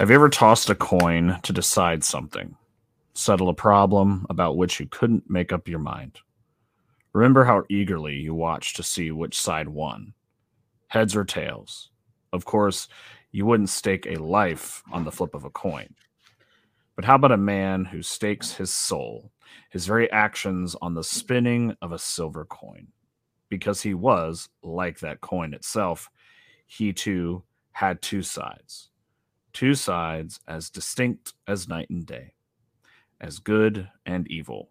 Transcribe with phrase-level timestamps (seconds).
[0.00, 2.56] Have you ever tossed a coin to decide something,
[3.12, 6.20] settle a problem about which you couldn't make up your mind?
[7.12, 10.14] Remember how eagerly you watched to see which side won,
[10.88, 11.90] heads or tails.
[12.32, 12.88] Of course,
[13.30, 15.94] you wouldn't stake a life on the flip of a coin.
[16.96, 19.30] But how about a man who stakes his soul,
[19.68, 22.86] his very actions on the spinning of a silver coin?
[23.50, 26.08] Because he was, like that coin itself,
[26.66, 27.42] he too
[27.72, 28.89] had two sides
[29.52, 32.34] two sides as distinct as night and day,
[33.20, 34.70] as good and evil.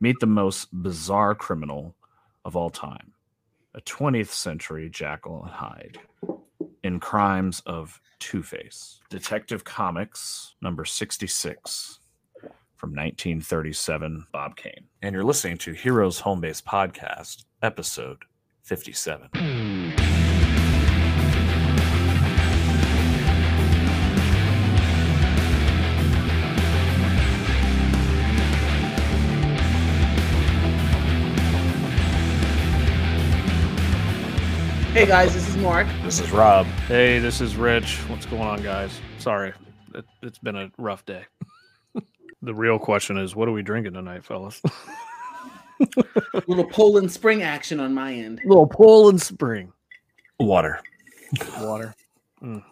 [0.00, 1.94] Meet the most bizarre criminal
[2.44, 3.12] of all time,
[3.74, 5.98] a 20th century Jekyll and Hyde,
[6.82, 11.98] in Crimes of Two Face, Detective Comics number 66
[12.76, 14.86] from 1937, Bob Kane.
[15.02, 18.24] And you're listening to Heroes Home Base Podcast, episode
[18.62, 20.09] 57.
[34.92, 35.86] Hey guys, this is Mark.
[36.02, 36.66] This is Rob.
[36.88, 37.98] Hey, this is Rich.
[38.08, 39.00] What's going on, guys?
[39.18, 39.52] Sorry,
[39.94, 41.24] it, has been a rough day.
[42.42, 44.60] the real question is, what are we drinking tonight, fellas?
[44.64, 48.40] a little Poland Spring action on my end.
[48.44, 49.72] A little Poland Spring.
[50.40, 50.80] Water.
[51.60, 51.94] Water.
[52.42, 52.64] Mm.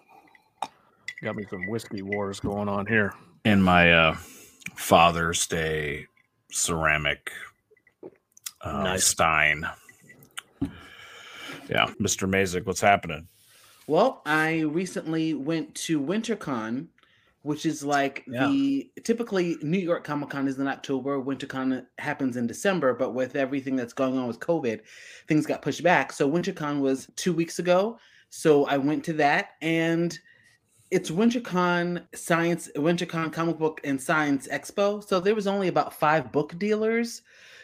[1.22, 3.14] Got me some whiskey wars going on here.
[3.44, 4.16] In my uh,
[4.74, 6.06] Father's Day
[6.50, 7.30] ceramic
[8.62, 9.05] uh, nice.
[9.05, 9.64] Stein
[11.69, 12.28] yeah, Mr.
[12.28, 13.28] Mazik, what's happening?
[13.86, 16.88] Well, I recently went to WinterCon,
[17.42, 18.47] which is like yeah.
[18.47, 23.34] the typically New York Comic Con is in October, WinterCon happens in December, but with
[23.34, 24.80] everything that's going on with COVID,
[25.27, 26.12] things got pushed back.
[26.12, 27.98] So WinterCon was two weeks ago.
[28.30, 30.19] So I went to that and
[30.91, 35.06] it's WinterCon Science, WinterCon Comic Book and Science Expo.
[35.06, 37.22] So there was only about five book dealers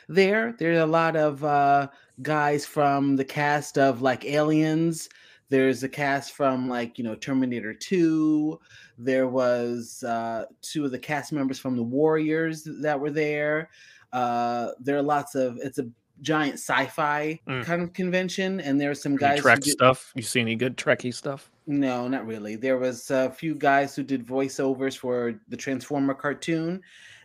[0.08, 0.54] there.
[0.58, 1.88] There's a lot of uh,
[2.22, 5.08] guys from the cast of like Aliens.
[5.48, 8.58] There's a cast from like you know Terminator 2.
[8.98, 13.70] There was uh, two of the cast members from the Warriors that were there.
[14.12, 15.88] Uh, there are lots of it's a
[16.20, 17.64] giant sci-fi mm.
[17.64, 19.40] kind of convention, and there are some guys.
[19.40, 20.12] Trek did, stuff.
[20.14, 21.50] You see any good Trekkie stuff?
[21.66, 22.56] No, not really.
[22.56, 26.82] There was a few guys who did voiceovers for the Transformer cartoon,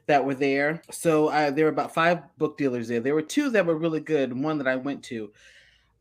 [0.09, 0.81] that were there.
[0.89, 2.99] So uh, there were about five book dealers there.
[2.99, 4.33] There were two that were really good.
[4.33, 5.31] One that I went to,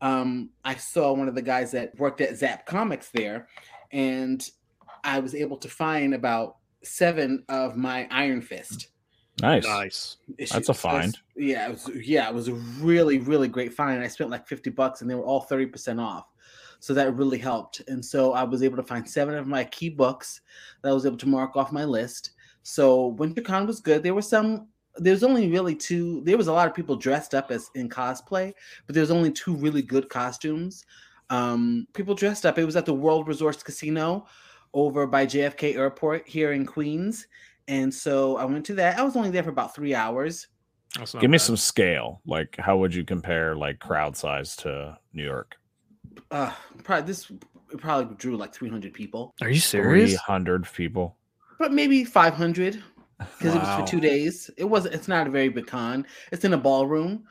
[0.01, 3.47] um, I saw one of the guys that worked at Zap Comics there,
[3.91, 4.49] and
[5.03, 8.87] I was able to find about seven of my Iron Fist.
[9.43, 10.17] Nice, nice.
[10.51, 11.15] That's a find.
[11.35, 11.91] yeah, it was.
[11.95, 14.01] Yeah, it was a really, really great find.
[14.03, 16.25] I spent like fifty bucks, and they were all thirty percent off.
[16.79, 17.83] So that really helped.
[17.87, 20.41] And so I was able to find seven of my key books
[20.81, 22.31] that I was able to mark off my list.
[22.69, 24.03] So WinterCon was good.
[24.03, 24.67] There were some.
[24.97, 26.21] There's only really two.
[26.23, 28.53] There was a lot of people dressed up as in cosplay,
[28.85, 30.85] but there's only two really good costumes.
[31.31, 32.59] Um, people dressed up.
[32.59, 34.27] It was at the World Resorts Casino
[34.75, 37.25] over by JFK Airport here in Queens,
[37.67, 38.99] and so I went to that.
[38.99, 40.45] I was only there for about three hours.
[40.95, 41.29] Give bad.
[41.31, 42.21] me some scale.
[42.27, 45.55] Like, how would you compare like crowd size to New York?
[46.29, 46.53] Uh,
[46.83, 47.31] probably this
[47.79, 49.33] probably drew like 300 people.
[49.41, 50.11] Are you serious?
[50.11, 51.15] 300 people
[51.59, 52.81] but maybe 500
[53.19, 53.61] because wow.
[53.61, 54.49] it was for two days.
[54.57, 56.07] It was it's not a very big con.
[56.31, 57.25] It's in a ballroom.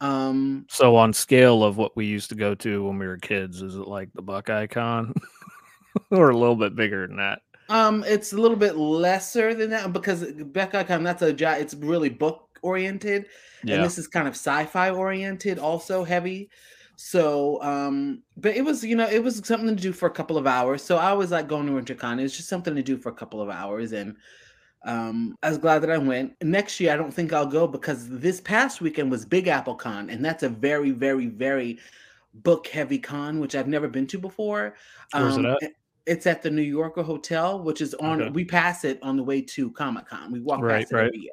[0.00, 3.62] Um, so on scale of what we used to go to when we were kids,
[3.62, 5.14] is it like the Buckeye Con,
[6.10, 7.42] or a little bit bigger than that?
[7.68, 12.08] Um, it's a little bit lesser than that because Buckeye Con that's a it's really
[12.08, 13.26] book oriented,
[13.62, 13.76] yeah.
[13.76, 16.50] and this is kind of sci-fi oriented, also heavy.
[17.04, 20.38] So, um, but it was, you know, it was something to do for a couple
[20.38, 20.84] of hours.
[20.84, 22.20] So I always like going to WinterCon.
[22.20, 23.90] It was just something to do for a couple of hours.
[23.90, 24.16] And
[24.84, 26.34] um, I was glad that I went.
[26.44, 30.10] Next year, I don't think I'll go because this past weekend was Big Apple Con.
[30.10, 31.80] And that's a very, very, very
[32.34, 34.76] book heavy con, which I've never been to before.
[35.12, 35.72] Where's um, it at?
[36.06, 38.30] It's at the New Yorker Hotel, which is on, okay.
[38.30, 40.30] we pass it on the way to Comic Con.
[40.30, 41.06] We walk right, past it right.
[41.08, 41.32] every year.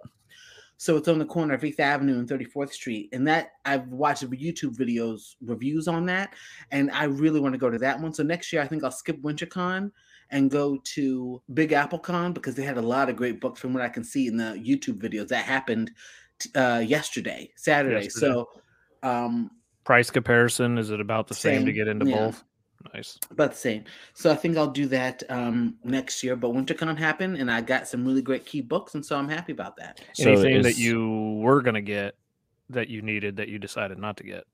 [0.80, 3.10] So it's on the corner of 8th Avenue and 34th Street.
[3.12, 6.34] And that I've watched YouTube videos, reviews on that.
[6.72, 8.14] And I really want to go to that one.
[8.14, 9.92] So next year, I think I'll skip WinterCon
[10.32, 13.74] and go to Big Apple Con because they had a lot of great books from
[13.74, 15.28] what I can see in the YouTube videos.
[15.28, 15.92] That happened
[16.56, 18.04] uh, yesterday, Saturday.
[18.04, 18.28] Yesterday.
[18.28, 18.50] So
[19.04, 19.52] um,
[19.84, 22.16] price comparison, is it about the same, same to get into yeah.
[22.16, 22.44] both?
[22.94, 23.20] Nice.
[23.30, 23.84] About the same.
[24.14, 26.36] So I think I'll do that um next year.
[26.36, 29.52] But WinterCon happened and I got some really great key books, and so I'm happy
[29.52, 30.02] about that.
[30.14, 30.66] So Anything is...
[30.66, 32.16] that you were gonna get
[32.70, 34.46] that you needed that you decided not to get?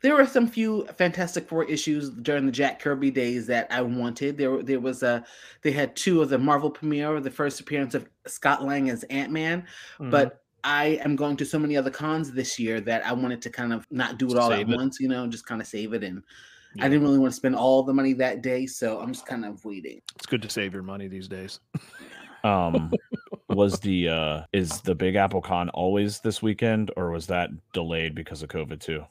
[0.00, 4.38] There were some few Fantastic Four issues during the Jack Kirby days that I wanted.
[4.38, 5.24] There, there was a,
[5.62, 9.32] they had two of the Marvel premiere, the first appearance of Scott Lang as Ant
[9.32, 9.62] Man,
[9.98, 10.10] mm-hmm.
[10.10, 13.50] but I am going to so many other cons this year that I wanted to
[13.50, 14.76] kind of not do it all save at it.
[14.76, 16.02] once, you know, just kind of save it.
[16.02, 16.22] And
[16.76, 16.84] yeah.
[16.84, 19.44] I didn't really want to spend all the money that day, so I'm just kind
[19.44, 20.00] of waiting.
[20.14, 21.60] It's good to save your money these days.
[22.44, 22.92] um,
[23.48, 28.14] was the uh is the Big Apple Con always this weekend, or was that delayed
[28.14, 29.04] because of COVID too?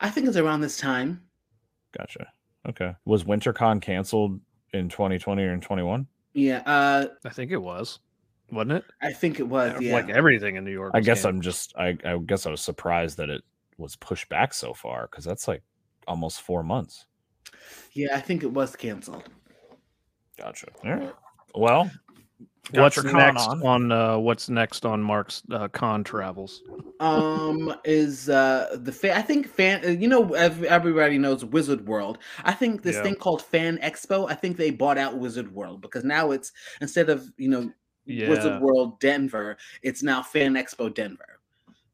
[0.00, 1.22] I think it's around this time.
[1.96, 2.30] Gotcha.
[2.68, 2.94] Okay.
[3.04, 4.40] Was WinterCon canceled
[4.72, 6.06] in 2020 or in 21?
[6.34, 6.62] Yeah.
[6.66, 7.98] Uh, I think it was.
[8.50, 8.84] Wasn't it?
[9.02, 9.80] I think it was.
[9.80, 9.94] Yeah.
[9.94, 10.92] Like everything in New York.
[10.94, 11.34] I guess canceled.
[11.34, 11.74] I'm just.
[11.76, 13.42] I, I guess I was surprised that it
[13.76, 15.62] was pushed back so far because that's like
[16.08, 17.06] almost four months.
[17.92, 19.28] Yeah, I think it was canceled.
[20.36, 20.66] Gotcha.
[20.84, 21.14] All right.
[21.54, 21.90] Well,
[22.72, 26.62] what's next on, on uh, what's next on Mark's uh, con travels?
[27.00, 29.16] Um, is uh the fan?
[29.16, 29.84] I think fan.
[29.84, 32.18] Uh, you know, everybody knows Wizard World.
[32.44, 33.02] I think this yeah.
[33.02, 34.30] thing called Fan Expo.
[34.30, 37.70] I think they bought out Wizard World because now it's instead of you know
[38.04, 38.28] yeah.
[38.28, 41.40] Wizard World Denver, it's now Fan Expo Denver.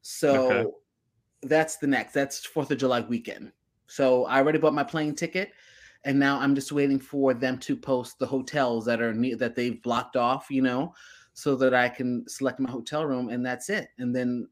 [0.01, 0.71] So okay.
[1.43, 2.13] that's the next.
[2.13, 3.51] That's Fourth of July weekend.
[3.87, 5.51] So I already bought my plane ticket
[6.05, 9.55] and now I'm just waiting for them to post the hotels that are near that
[9.55, 10.93] they've blocked off, you know,
[11.33, 13.89] so that I can select my hotel room and that's it.
[13.97, 14.47] And then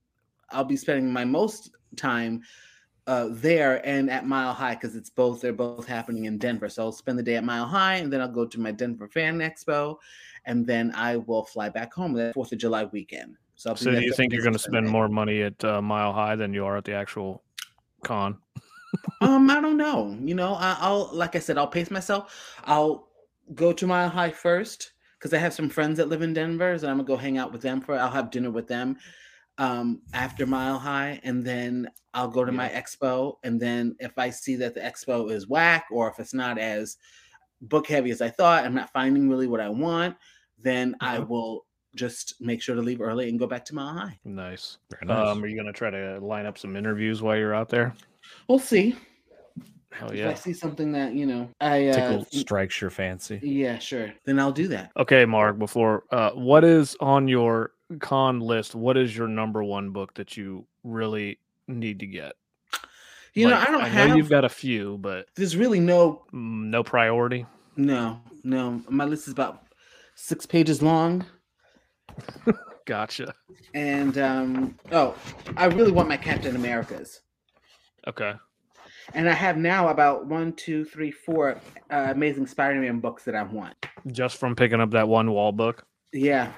[0.50, 2.41] I'll be spending my most time
[3.06, 6.69] uh, there and at Mile High because it's both they're both happening in Denver.
[6.69, 9.07] So I'll spend the day at Mile High and then I'll go to my Denver
[9.07, 9.97] Fan Expo,
[10.45, 13.35] and then I will fly back home that Fourth of July weekend.
[13.56, 16.35] So, so do you think you're going to spend more money at uh, Mile High
[16.35, 17.44] than you are at the actual
[18.03, 18.38] con?
[19.22, 20.18] Um, I don't know.
[20.22, 22.56] You know, I, will like I said, I'll pace myself.
[22.66, 23.07] I'll
[23.54, 26.84] go to Mile High first because I have some friends that live in Denver, and
[26.84, 27.95] I'm gonna go hang out with them for.
[27.98, 28.98] I'll have dinner with them
[29.60, 32.57] um after Mile High, and then I'll go to yeah.
[32.57, 33.38] my expo.
[33.44, 36.98] And then if I see that the expo is whack, or if it's not as
[37.62, 40.16] book heavy as I thought, I'm not finding really what I want,
[40.60, 41.25] then I uh-huh.
[41.25, 44.19] will just make sure to leave early and go back to Mile High.
[44.25, 44.78] Nice.
[45.04, 45.28] nice.
[45.28, 47.94] Um, are you gonna try to line up some interviews while you're out there?
[48.47, 48.95] We'll see.
[49.91, 50.29] Hell yeah!
[50.29, 53.39] If I see something that you know, I uh, Tickle strikes your fancy.
[53.43, 54.11] Yeah, sure.
[54.25, 54.91] Then I'll do that.
[54.97, 55.59] Okay, Mark.
[55.59, 58.73] Before, uh, what is on your con list?
[58.73, 62.33] What is your number one book that you really need to get?
[63.33, 64.09] You like, know, I don't I have.
[64.09, 67.45] Know you've got a few, but there's really no mm, no priority.
[67.75, 68.81] No, no.
[68.89, 69.63] My list is about
[70.15, 71.25] six pages long.
[72.85, 73.33] gotcha.
[73.73, 75.15] And um, oh,
[75.57, 77.21] I really want my Captain Americas.
[78.07, 78.33] Okay.
[79.13, 81.59] And I have now about one, two, three, four
[81.91, 83.75] uh, Amazing Spider-Man books that I want.
[84.07, 85.85] Just from picking up that one wall book.
[86.13, 86.51] Yeah.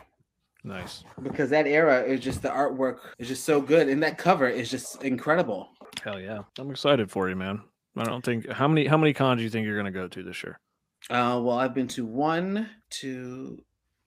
[0.63, 1.03] Nice.
[1.21, 4.69] Because that era is just the artwork is just so good, and that cover is
[4.69, 5.69] just incredible.
[6.03, 6.39] Hell yeah!
[6.57, 7.61] I'm excited for you, man.
[7.95, 10.23] I don't think how many how many cons do you think you're gonna go to
[10.23, 10.59] this year?
[11.11, 13.63] Uh, well, I've been to one, two,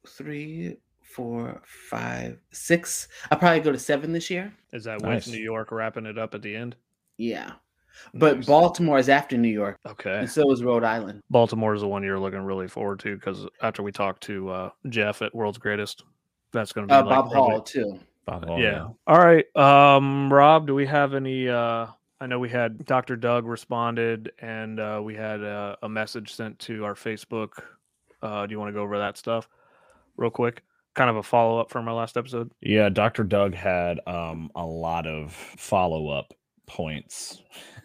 [0.09, 3.07] three, four, five, six.
[3.31, 4.53] I'll probably go to seven this year.
[4.73, 5.27] Is that nice.
[5.27, 6.75] with New York wrapping it up at the end?
[7.19, 7.53] Yeah.
[8.15, 9.79] But Baltimore is after New York.
[9.85, 10.21] Okay.
[10.21, 11.23] And so is Rhode Island.
[11.31, 14.71] Baltimore is the one you're looking really forward to because after we talked to uh,
[14.89, 16.05] Jeff at World's Greatest,
[16.53, 17.51] that's going to be uh, like Bob probably...
[17.51, 18.01] Hall too.
[18.25, 18.61] Bob Hall.
[18.61, 18.71] Yeah.
[18.71, 18.89] yeah.
[19.07, 19.57] All right.
[19.57, 21.49] Um, Rob, do we have any?
[21.49, 21.87] Uh,
[22.21, 23.17] I know we had Dr.
[23.17, 27.63] Doug responded, and uh, we had a, a message sent to our Facebook.
[28.23, 29.49] Uh, do you want to go over that stuff
[30.17, 30.63] real quick?
[30.95, 32.51] Kind of a follow up from our last episode.
[32.61, 33.23] Yeah, Dr.
[33.23, 36.35] Doug had um, a lot of follow up
[36.69, 37.43] points.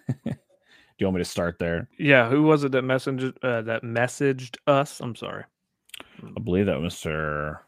[0.26, 0.36] Do
[1.00, 1.90] you want me to start there?
[1.98, 5.00] Yeah, who was it that messaged uh, that messaged us?
[5.00, 5.46] I'm sorry.
[6.24, 7.60] I believe that was Mr.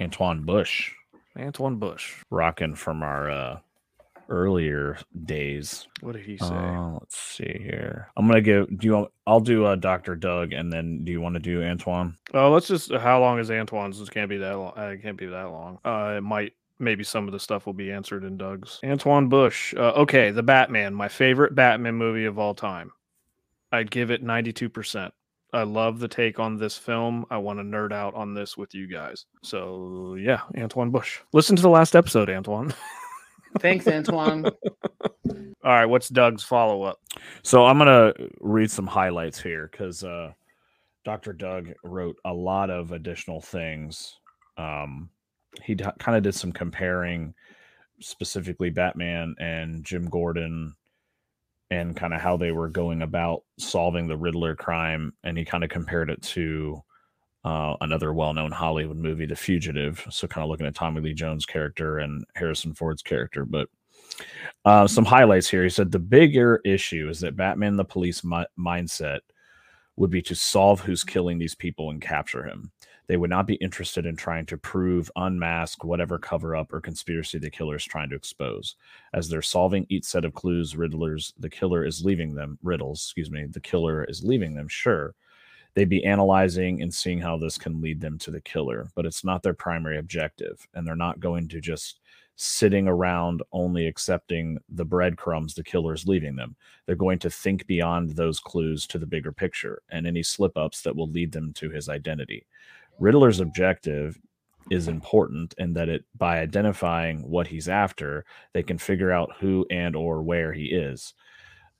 [0.00, 0.92] Antoine Bush.
[1.38, 3.58] Antoine Bush, rocking from our uh,
[4.28, 5.86] earlier days.
[6.00, 6.46] What did he say?
[6.46, 8.08] Uh, let's see here.
[8.16, 8.66] I'm gonna give.
[8.78, 8.92] Do you?
[8.94, 12.16] Want, I'll do uh, Doctor Doug, and then do you want to do Antoine?
[12.34, 12.92] Oh, let's just.
[12.92, 14.00] How long is Antoine's?
[14.00, 14.72] It can't be that long.
[14.76, 15.78] Uh, it can't be that long.
[15.84, 18.80] Uh, it might maybe some of the stuff will be answered in Doug's.
[18.84, 19.74] Antoine Bush.
[19.74, 22.92] Uh, okay, The Batman, my favorite Batman movie of all time.
[23.72, 25.10] I'd give it 92%.
[25.52, 27.24] I love the take on this film.
[27.30, 29.26] I want to nerd out on this with you guys.
[29.42, 31.20] So, yeah, Antoine Bush.
[31.32, 32.74] Listen to the last episode, Antoine.
[33.60, 34.44] Thanks, Antoine.
[34.44, 34.52] all
[35.64, 37.00] right, what's Doug's follow up?
[37.42, 40.32] So, I'm going to read some highlights here because uh,
[41.04, 41.32] Dr.
[41.32, 44.18] Doug wrote a lot of additional things.
[44.58, 45.08] Um,
[45.62, 47.34] he d- kind of did some comparing
[48.00, 50.74] specifically Batman and Jim Gordon
[51.70, 55.12] and kind of how they were going about solving the Riddler crime.
[55.24, 56.82] And he kind of compared it to
[57.44, 60.04] uh, another well known Hollywood movie, The Fugitive.
[60.10, 63.44] So, kind of looking at Tommy Lee Jones' character and Harrison Ford's character.
[63.44, 63.68] But
[64.64, 65.62] Uh, some highlights here.
[65.62, 69.20] He said the bigger issue is that Batman the police mi- mindset
[69.96, 72.72] would be to solve who's killing these people and capture him.
[73.08, 77.38] They would not be interested in trying to prove, unmask whatever cover up or conspiracy
[77.38, 78.76] the killer is trying to expose.
[79.14, 83.30] As they're solving each set of clues, Riddlers, the killer is leaving them, riddles, excuse
[83.30, 85.14] me, the killer is leaving them, sure.
[85.74, 89.24] They'd be analyzing and seeing how this can lead them to the killer, but it's
[89.24, 90.66] not their primary objective.
[90.74, 92.00] And they're not going to just
[92.40, 96.54] sitting around only accepting the breadcrumbs the killer is leaving them.
[96.86, 100.82] They're going to think beyond those clues to the bigger picture and any slip ups
[100.82, 102.46] that will lead them to his identity.
[102.98, 104.18] Riddler's objective
[104.70, 109.66] is important in that it by identifying what he's after, they can figure out who
[109.70, 111.14] and or where he is.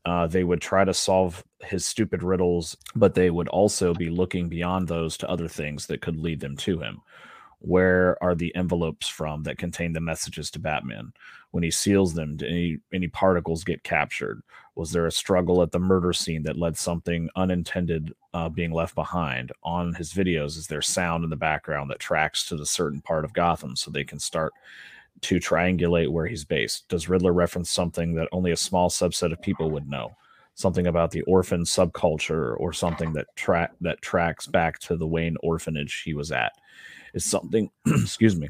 [0.04, 4.48] Uh, they would try to solve his stupid riddles, but they would also be looking
[4.48, 7.02] beyond those to other things that could lead them to him
[7.60, 11.12] where are the envelopes from that contain the messages to Batman?
[11.50, 14.42] When he seals them, did any any particles get captured?
[14.74, 18.94] Was there a struggle at the murder scene that led something unintended uh, being left
[18.94, 19.52] behind?
[19.62, 23.24] On his videos, is there sound in the background that tracks to the certain part
[23.24, 24.52] of Gotham so they can start
[25.22, 26.88] to triangulate where he's based?
[26.88, 30.16] Does Riddler reference something that only a small subset of people would know?
[30.54, 35.36] Something about the orphan subculture or something that track that tracks back to the Wayne
[35.42, 36.52] orphanage he was at?
[37.14, 38.48] is something, excuse me,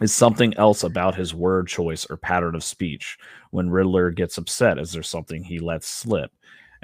[0.00, 3.18] is something else about his word choice or pattern of speech.
[3.50, 6.30] When Riddler gets upset, is there something he lets slip?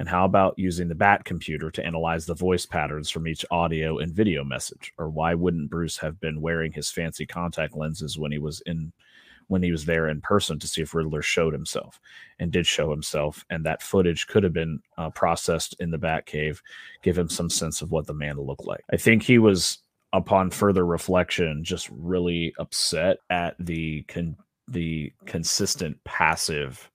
[0.01, 3.99] And how about using the Bat computer to analyze the voice patterns from each audio
[3.99, 4.95] and video message?
[4.97, 8.95] Or why wouldn't Bruce have been wearing his fancy contact lenses when he was in
[9.49, 12.01] when he was there in person to see if Riddler showed himself
[12.39, 13.45] and did show himself.
[13.51, 16.63] And that footage could have been uh, processed in the Batcave,
[17.03, 18.85] give him some sense of what the man looked like.
[18.91, 19.81] I think he was
[20.15, 26.91] upon further reflection, just really upset at the con- the consistent passive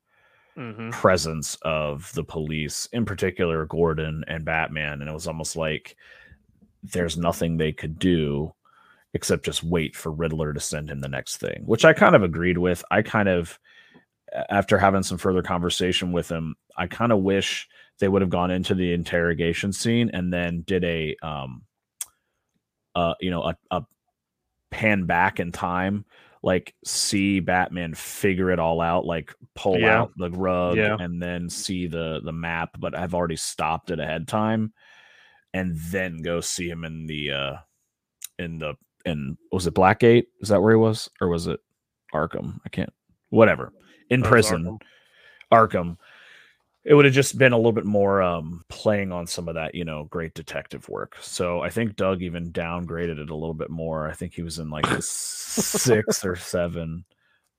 [0.58, 0.90] mm-hmm.
[0.92, 5.96] presence of the police, in particular Gordon and Batman, and it was almost like
[6.84, 8.54] there's nothing they could do
[9.14, 12.24] except just wait for Riddler to send him the next thing, which I kind of
[12.24, 12.84] agreed with.
[12.92, 13.58] I kind of,
[14.50, 17.68] after having some further conversation with him, I kind of wish
[18.00, 21.64] they would have gone into the interrogation scene and then did a um,
[22.96, 23.86] uh, you know, a, a
[24.72, 26.06] pan back in time,
[26.46, 30.00] like see Batman figure it all out, like pull yeah.
[30.00, 30.96] out the rug yeah.
[30.98, 34.72] and then see the the map, but I've already stopped it ahead time,
[35.56, 37.54] and then go see him in the uh
[38.38, 38.76] in the
[39.06, 40.26] in was it Blackgate?
[40.40, 41.60] Is that where he was, or was it
[42.14, 42.60] Arkham?
[42.64, 42.94] I can't.
[43.30, 43.74] Whatever.
[44.12, 44.78] In prison,
[45.52, 45.72] Arkham.
[45.72, 45.98] Arkham
[46.86, 49.74] it would have just been a little bit more um, playing on some of that,
[49.74, 51.18] you know, great detective work.
[51.20, 54.08] So I think Doug even downgraded it a little bit more.
[54.08, 57.04] I think he was in like six or seven.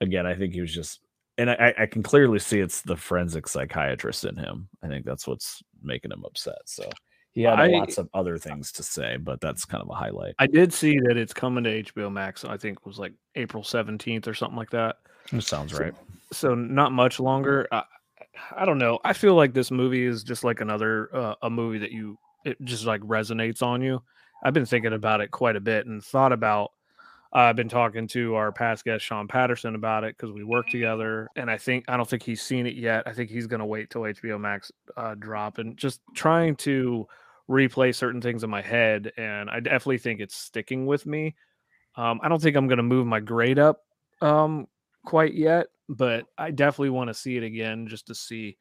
[0.00, 1.00] Again, I think he was just,
[1.38, 4.68] and I, I can clearly see it's the forensic psychiatrist in him.
[4.82, 6.58] I think that's what's making him upset.
[6.66, 6.88] So
[7.32, 10.36] he had I, lots of other things to say, but that's kind of a highlight.
[10.38, 12.44] I did see that it's coming to HBO Max.
[12.44, 14.96] I think it was like April 17th or something like that.
[15.32, 15.94] That sounds right.
[16.32, 17.66] So, so not much longer.
[17.72, 17.82] Uh,
[18.56, 18.98] I don't know.
[19.04, 22.56] I feel like this movie is just like another uh, a movie that you it
[22.62, 24.02] just like resonates on you.
[24.44, 26.72] I've been thinking about it quite a bit and thought about.
[27.34, 30.68] Uh, I've been talking to our past guest Sean Patterson about it because we work
[30.68, 33.02] together, and I think I don't think he's seen it yet.
[33.06, 37.06] I think he's going to wait till HBO Max uh, drop and just trying to
[37.50, 41.34] replay certain things in my head, and I definitely think it's sticking with me.
[41.96, 43.82] Um, I don't think I'm going to move my grade up
[44.20, 44.66] um,
[45.04, 48.56] quite yet, but I definitely want to see it again just to see.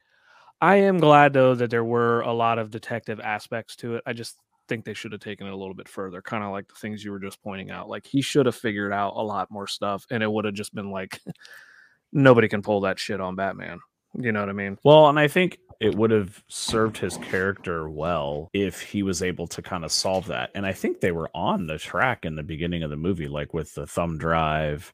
[0.61, 4.03] I am glad though that there were a lot of detective aspects to it.
[4.05, 6.67] I just think they should have taken it a little bit further, kind of like
[6.67, 7.89] the things you were just pointing out.
[7.89, 10.73] Like he should have figured out a lot more stuff, and it would have just
[10.73, 11.19] been like
[12.11, 13.79] nobody can pull that shit on Batman.
[14.17, 14.77] You know what I mean?
[14.83, 19.47] Well, and I think it would have served his character well if he was able
[19.47, 20.51] to kind of solve that.
[20.55, 23.53] And I think they were on the track in the beginning of the movie, like
[23.53, 24.93] with the thumb drive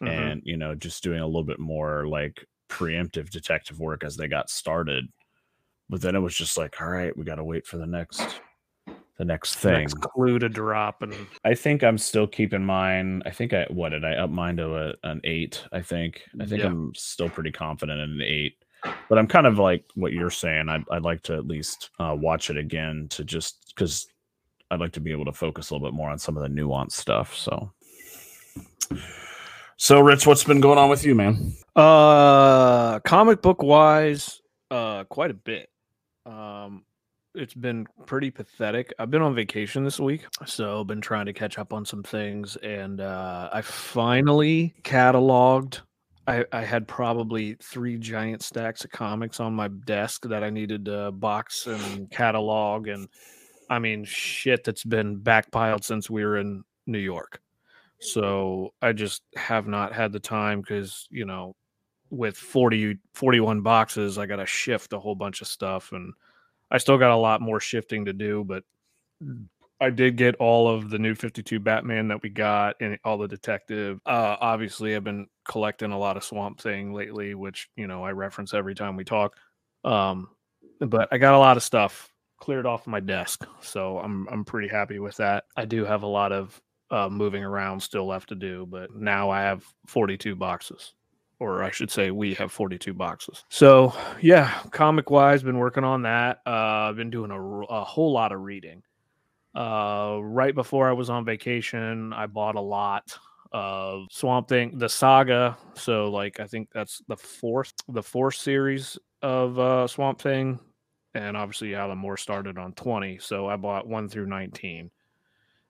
[0.00, 0.06] mm-hmm.
[0.06, 4.28] and you know just doing a little bit more like preemptive detective work as they
[4.28, 5.06] got started.
[5.88, 8.40] But then it was just like all right we got to wait for the next
[9.16, 13.30] the next thing next clue to drop and i think i'm still keeping mine i
[13.30, 16.22] think i what did i up mine to a, an eight i think?
[16.40, 16.68] I think yeah.
[16.68, 18.56] i'm still pretty confident in an eight.
[19.08, 22.14] But i'm kind of like what you're saying i'd, I'd like to at least uh,
[22.18, 24.06] watch it again to just because
[24.70, 26.48] i'd like to be able to focus a little bit more on some of the
[26.48, 27.72] nuanced stuff so
[29.76, 31.54] so, Rich, what's been going on with you, man?
[31.74, 34.40] Uh, comic book wise,
[34.70, 35.68] uh, quite a bit.
[36.24, 36.84] Um,
[37.34, 38.94] it's been pretty pathetic.
[38.98, 42.56] I've been on vacation this week, so been trying to catch up on some things,
[42.56, 45.80] and uh, I finally cataloged
[46.26, 50.86] I, I had probably three giant stacks of comics on my desk that I needed
[50.86, 52.88] to box and catalog.
[52.88, 53.08] And
[53.70, 57.40] I mean, shit that's been backpiled since we were in New York.
[58.00, 61.54] So I just have not had the time because, you know,
[62.10, 65.92] with 40, 41 boxes, I got to shift a whole bunch of stuff.
[65.92, 66.12] And
[66.70, 68.64] I still got a lot more shifting to do, but
[69.80, 73.28] I did get all of the new 52 Batman that we got and all the
[73.28, 74.00] detective.
[74.06, 78.12] Uh, obviously, I've been collecting a lot of Swamp Thing lately, which, you know, I
[78.12, 79.36] reference every time we talk.
[79.84, 80.28] Um,
[80.80, 83.46] but I got a lot of stuff cleared off my desk.
[83.60, 85.44] So I'm, I'm pretty happy with that.
[85.56, 89.30] I do have a lot of uh, moving around still left to do, but now
[89.30, 90.94] I have 42 boxes.
[91.38, 93.44] Or I should say, we have 42 boxes.
[93.50, 96.40] So, yeah, comic wise, been working on that.
[96.46, 98.82] Uh, I've been doing a, a whole lot of reading.
[99.54, 103.18] Uh, right before I was on vacation, I bought a lot
[103.52, 105.58] of Swamp Thing, the saga.
[105.74, 110.58] So, like, I think that's the fourth, the fourth series of uh, Swamp Thing,
[111.14, 113.18] and obviously Alan Moore started on twenty.
[113.18, 114.90] So I bought one through nineteen,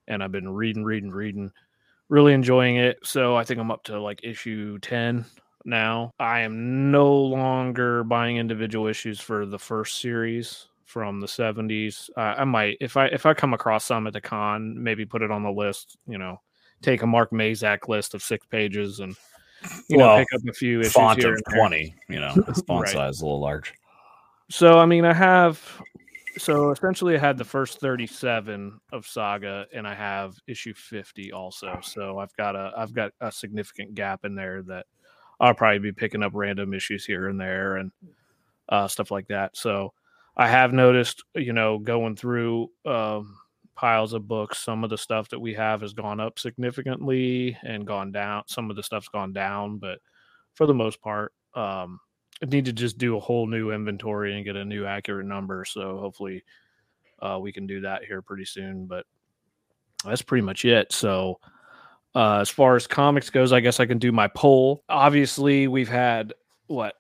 [0.09, 1.53] and I've been reading, reading, reading,
[2.09, 2.99] really enjoying it.
[3.03, 5.25] So I think I'm up to like issue ten
[5.65, 6.13] now.
[6.19, 12.09] I am no longer buying individual issues for the first series from the 70s.
[12.17, 15.23] Uh, I might if I if I come across some at the con, maybe put
[15.23, 15.99] it on the list.
[16.07, 16.41] You know,
[16.81, 19.15] take a Mark Mazak list of six pages and
[19.89, 21.95] you well, know pick up a few issues font of twenty.
[22.09, 22.93] You know, the font right.
[22.93, 23.75] size is a little large.
[24.49, 25.61] So I mean, I have
[26.39, 31.79] so essentially I had the first 37 of Saga and I have issue 50 also.
[31.83, 34.87] So I've got a I've got a significant gap in there that
[35.41, 37.93] I'll probably be picking up random issues here and there and
[38.69, 39.57] uh, stuff like that.
[39.57, 39.93] So
[40.37, 43.37] I have noticed, you know, going through um,
[43.75, 47.87] piles of books, some of the stuff that we have has gone up significantly and
[47.87, 48.43] gone down.
[48.47, 49.99] Some of the stuff's gone down, but
[50.55, 52.01] for the most part, um,
[52.45, 55.65] need to just do a whole new inventory and get a new accurate number.
[55.65, 56.45] So hopefully,
[57.21, 58.87] uh, we can do that here pretty soon.
[58.87, 59.07] But
[60.05, 60.93] that's pretty much it.
[60.93, 61.41] So,
[62.15, 64.85] uh, as far as comics goes, I guess I can do my poll.
[64.89, 66.35] Obviously, we've had
[66.67, 66.95] what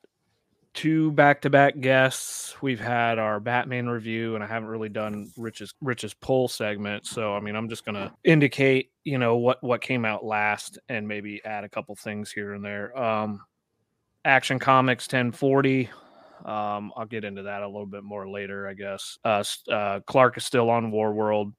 [0.76, 2.54] two back-to-back guests.
[2.60, 7.06] We've had our Batman review, and I haven't really done Rich's Rich's poll segment.
[7.06, 11.08] So I mean, I'm just gonna indicate, you know, what what came out last, and
[11.08, 12.96] maybe add a couple things here and there.
[12.96, 13.40] Um,
[14.26, 15.88] Action Comics 1040.
[16.44, 19.18] Um, I'll get into that a little bit more later, I guess.
[19.24, 21.52] Uh, uh, Clark is still on War World.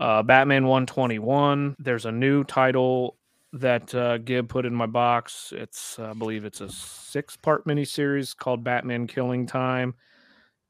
[0.00, 1.76] Uh, Batman 121.
[1.78, 3.18] There's a new title
[3.52, 5.52] that uh, Gib put in my box.
[5.54, 9.94] It's, I believe, it's a six-part miniseries called Batman Killing Time,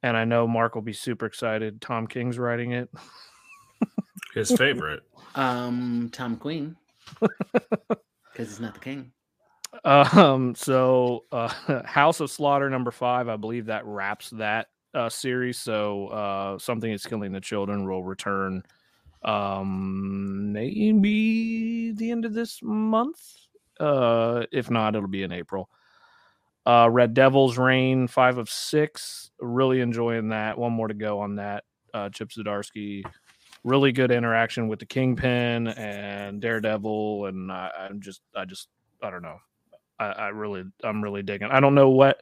[0.03, 1.81] and I know Mark will be super excited.
[1.81, 2.89] Tom King's writing it.
[4.35, 5.03] His favorite,
[5.37, 6.77] um, Tom Queen,
[7.21, 9.13] because he's not the king.
[9.85, 11.49] Um, so uh,
[11.85, 15.59] House of Slaughter number five, I believe that wraps that uh, series.
[15.59, 18.63] So uh, something is killing the children will return
[19.25, 23.21] um maybe the end of this month?
[23.81, 25.69] Uh if not it'll be in april.
[26.67, 30.59] Uh red devils reign five of six really enjoying that.
[30.59, 31.65] One more to go on that.
[31.95, 33.03] Uh chip zdarsky
[33.65, 38.69] really good interaction with the kingpin and daredevil and I, i'm just i just
[39.03, 39.39] i don't know
[39.99, 42.21] I, I really i'm really digging i don't know what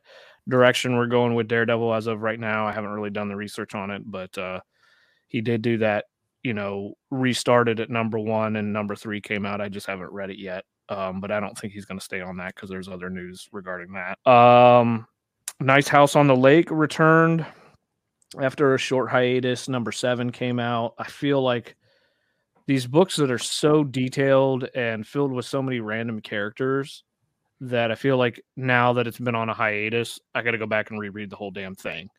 [0.49, 3.75] direction we're going with daredevil as of right now i haven't really done the research
[3.75, 4.61] on it but uh
[5.29, 6.05] he did do that
[6.47, 9.61] you know, restarted at number one and number three came out.
[9.61, 10.65] I just haven't read it yet.
[10.89, 13.49] Um, but I don't think he's going to stay on that because there's other news
[13.51, 14.31] regarding that.
[14.31, 15.09] Um,
[15.59, 17.45] nice House on the Lake returned
[18.41, 19.69] after a short hiatus.
[19.69, 20.95] Number seven came out.
[21.01, 21.75] I feel like
[22.69, 27.03] these books that are so detailed and filled with so many random characters
[27.61, 30.67] that I feel like now that it's been on a hiatus, I got to go
[30.67, 32.11] back and reread the whole damn thing.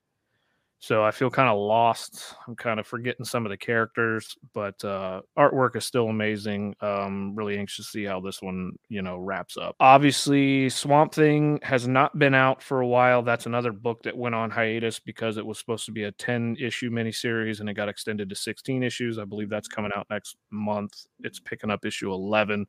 [0.79, 2.35] So I feel kind of lost.
[2.47, 6.75] I'm kind of forgetting some of the characters, but uh, artwork is still amazing.
[6.81, 9.75] Um, really anxious to see how this one, you know, wraps up.
[9.79, 13.23] Obviously, Swamp Thing has not been out for a while.
[13.23, 16.57] That's another book that went on hiatus because it was supposed to be a 10
[16.59, 19.17] issue miniseries and it got extended to 16 issues.
[19.17, 21.07] I believe that's coming out next month.
[21.21, 22.67] It's picking up issue 11.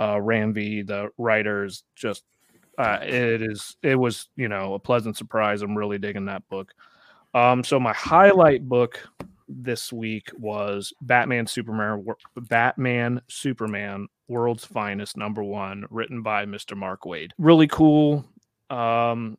[0.00, 2.24] Uh, Ram V, the writers, just
[2.78, 3.76] uh, it is.
[3.82, 5.60] It was, you know, a pleasant surprise.
[5.60, 6.72] I'm really digging that book.
[7.34, 8.98] Um, so my highlight book
[9.50, 16.76] this week was Batman Superman Batman Superman World's Finest number 1 written by Mr.
[16.76, 17.32] Mark Waid.
[17.38, 18.24] Really cool.
[18.70, 19.36] Um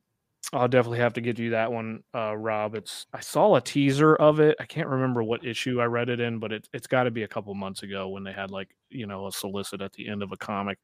[0.53, 2.75] I'll definitely have to get you that one, uh, Rob.
[2.75, 4.55] It's I saw a teaser of it.
[4.59, 7.23] I can't remember what issue I read it in, but it, it's got to be
[7.23, 10.23] a couple months ago when they had like you know a solicit at the end
[10.23, 10.77] of a comic.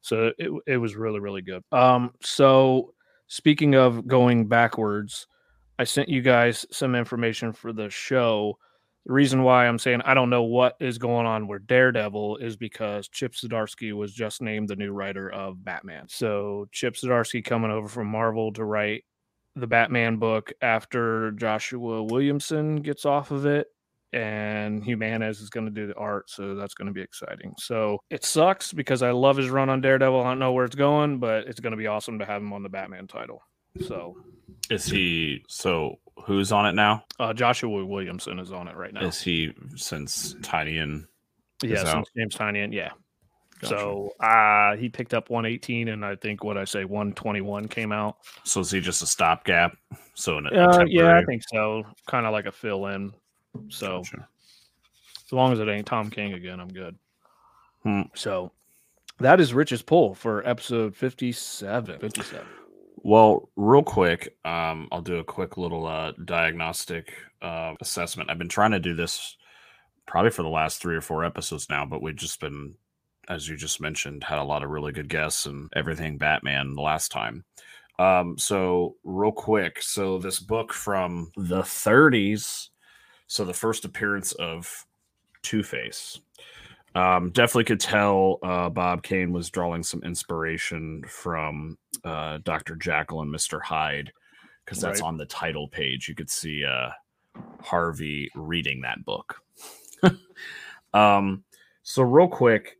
[0.00, 1.62] So it it was really really good.
[1.72, 2.94] Um, so
[3.28, 5.26] speaking of going backwards,
[5.78, 8.58] I sent you guys some information for the show.
[9.06, 12.56] The reason why I'm saying I don't know what is going on with Daredevil is
[12.56, 16.06] because Chip Zdarsky was just named the new writer of Batman.
[16.08, 19.04] So Chip Zdarsky coming over from Marvel to write
[19.54, 23.68] the Batman book after Joshua Williamson gets off of it
[24.12, 27.54] and Jimenez is going to do the art, so that's going to be exciting.
[27.58, 30.20] So it sucks because I love his run on Daredevil.
[30.20, 32.52] I don't know where it's going, but it's going to be awesome to have him
[32.52, 33.42] on the Batman title.
[33.86, 34.16] So
[34.68, 35.44] is he?
[35.48, 37.04] So who's on it now?
[37.18, 39.02] Uh, Joshua Williamson is on it right now.
[39.02, 41.06] Is he since Tynion?
[41.62, 42.08] Yeah, since out?
[42.16, 42.72] James Tynion.
[42.72, 42.90] Yeah.
[43.60, 43.74] Gotcha.
[43.74, 48.18] So uh he picked up 118 and I think what I say 121 came out.
[48.44, 49.76] So is he just a stopgap?
[50.14, 51.84] So uh, yeah, I think so.
[52.06, 53.14] Kind of like a fill in.
[53.70, 54.28] So gotcha.
[55.26, 56.96] as long as it ain't Tom King again, I'm good.
[57.82, 58.02] Hmm.
[58.14, 58.52] So
[59.20, 61.98] that is Rich's pull for episode 57.
[61.98, 62.46] 57.
[62.96, 68.30] Well, real quick, um, I'll do a quick little uh, diagnostic uh, assessment.
[68.30, 69.36] I've been trying to do this
[70.06, 72.74] probably for the last three or four episodes now, but we've just been,
[73.28, 76.82] as you just mentioned, had a lot of really good guests and everything Batman the
[76.82, 77.44] last time.
[77.98, 82.68] Um, so real quick, so this book from the 30s
[83.26, 84.86] so the first appearance of
[85.42, 86.20] Two Face.
[86.96, 92.74] Um, definitely could tell uh, Bob Kane was drawing some inspiration from uh, Dr.
[92.74, 93.60] Jekyll and Mr.
[93.60, 94.10] Hyde
[94.64, 95.06] because that's right.
[95.06, 96.08] on the title page.
[96.08, 96.88] You could see uh,
[97.60, 99.36] Harvey reading that book.
[100.94, 101.44] um,
[101.82, 102.78] so, real quick,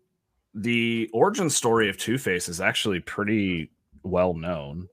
[0.55, 3.71] the origin story of Two Face is actually pretty
[4.03, 4.89] well known.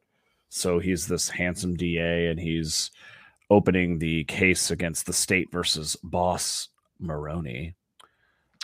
[0.49, 2.91] So, he's this handsome DA and he's
[3.49, 6.67] opening the case against the state versus boss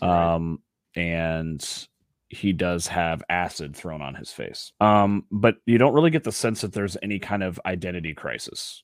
[0.01, 0.17] Maroni.
[0.17, 0.35] Right.
[0.35, 0.59] Um,
[0.95, 1.87] and
[2.29, 4.71] he does have acid thrown on his face.
[4.79, 8.83] Um, but you don't really get the sense that there's any kind of identity crisis,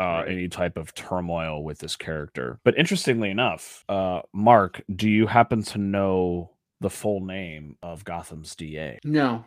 [0.00, 0.28] uh, right.
[0.28, 2.58] any type of turmoil with this character.
[2.64, 8.56] But interestingly enough, uh, Mark, do you happen to know the full name of Gotham's
[8.56, 8.98] DA?
[9.04, 9.44] No.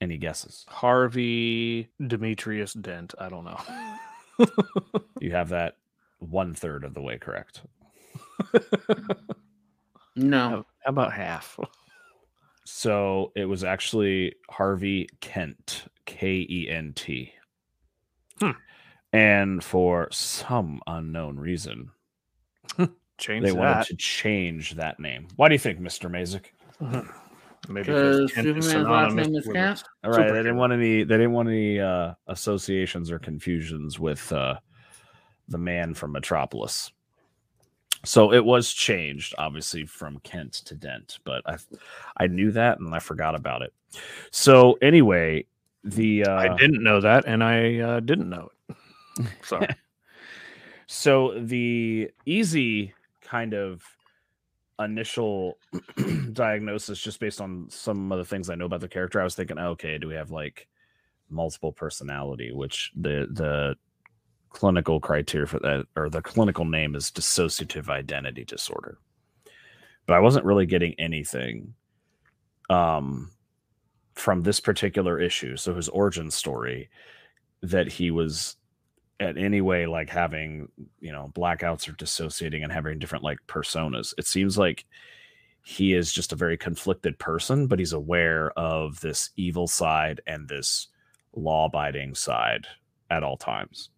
[0.00, 0.64] Any guesses?
[0.68, 3.14] Harvey Demetrius Dent.
[3.18, 3.60] I don't know.
[5.20, 5.76] you have that
[6.20, 7.62] one third of the way correct.
[10.16, 10.64] no.
[10.84, 11.58] How about half?
[12.72, 17.32] So it was actually Harvey Kent, K E N T.
[18.38, 18.50] Hmm.
[19.12, 21.90] And for some unknown reason,
[23.18, 23.56] change they that.
[23.56, 25.26] wanted to change that name.
[25.34, 26.08] Why do you think, Mr.
[26.08, 26.46] Mazik?
[27.68, 29.82] Maybe because Superman's last name is Kent.
[30.04, 31.02] All right, they didn't want any.
[31.02, 34.54] They didn't want any uh, associations or confusions with uh,
[35.48, 36.92] the man from Metropolis.
[38.04, 41.58] So it was changed, obviously, from Kent to Dent, but I,
[42.16, 43.74] I knew that and I forgot about it.
[44.30, 45.44] So anyway,
[45.84, 48.76] the uh, I didn't know that, and I uh, didn't know it.
[49.42, 49.68] Sorry.
[50.86, 53.82] so the easy kind of
[54.78, 55.58] initial
[56.32, 59.34] diagnosis just based on some of the things I know about the character, I was
[59.34, 60.68] thinking, okay, do we have like
[61.28, 63.76] multiple personality, which the the
[64.50, 68.98] clinical criteria for that or the clinical name is dissociative identity disorder.
[70.06, 71.74] But I wasn't really getting anything
[72.68, 73.30] um
[74.14, 76.90] from this particular issue, so his origin story
[77.62, 78.56] that he was
[79.20, 80.68] at any way like having
[81.00, 84.86] you know blackouts or dissociating and having different like personas it seems like
[85.62, 90.48] he is just a very conflicted person but he's aware of this evil side and
[90.48, 90.88] this
[91.34, 92.66] law abiding side
[93.10, 93.90] at all times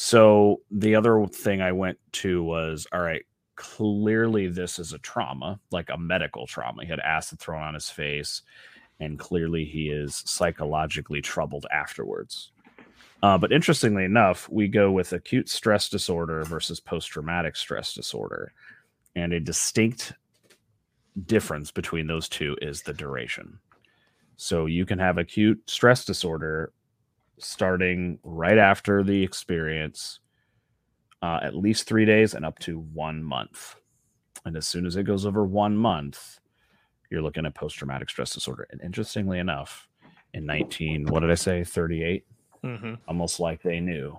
[0.00, 5.60] so the other thing i went to was all right clearly this is a trauma
[5.70, 8.40] like a medical trauma he had acid thrown on his face
[8.98, 12.52] and clearly he is psychologically troubled afterwards
[13.22, 18.52] uh, but interestingly enough, we go with acute stress disorder versus post traumatic stress disorder.
[19.14, 20.14] And a distinct
[21.26, 23.58] difference between those two is the duration.
[24.36, 26.72] So you can have acute stress disorder
[27.42, 30.20] starting right after the experience,
[31.22, 33.76] uh, at least three days and up to one month.
[34.44, 36.40] And as soon as it goes over one month,
[37.10, 38.66] you're looking at post traumatic stress disorder.
[38.70, 39.88] And interestingly enough,
[40.32, 42.24] in 19, what did I say, 38?
[42.64, 42.94] mm-hmm.
[43.08, 44.18] almost like they knew.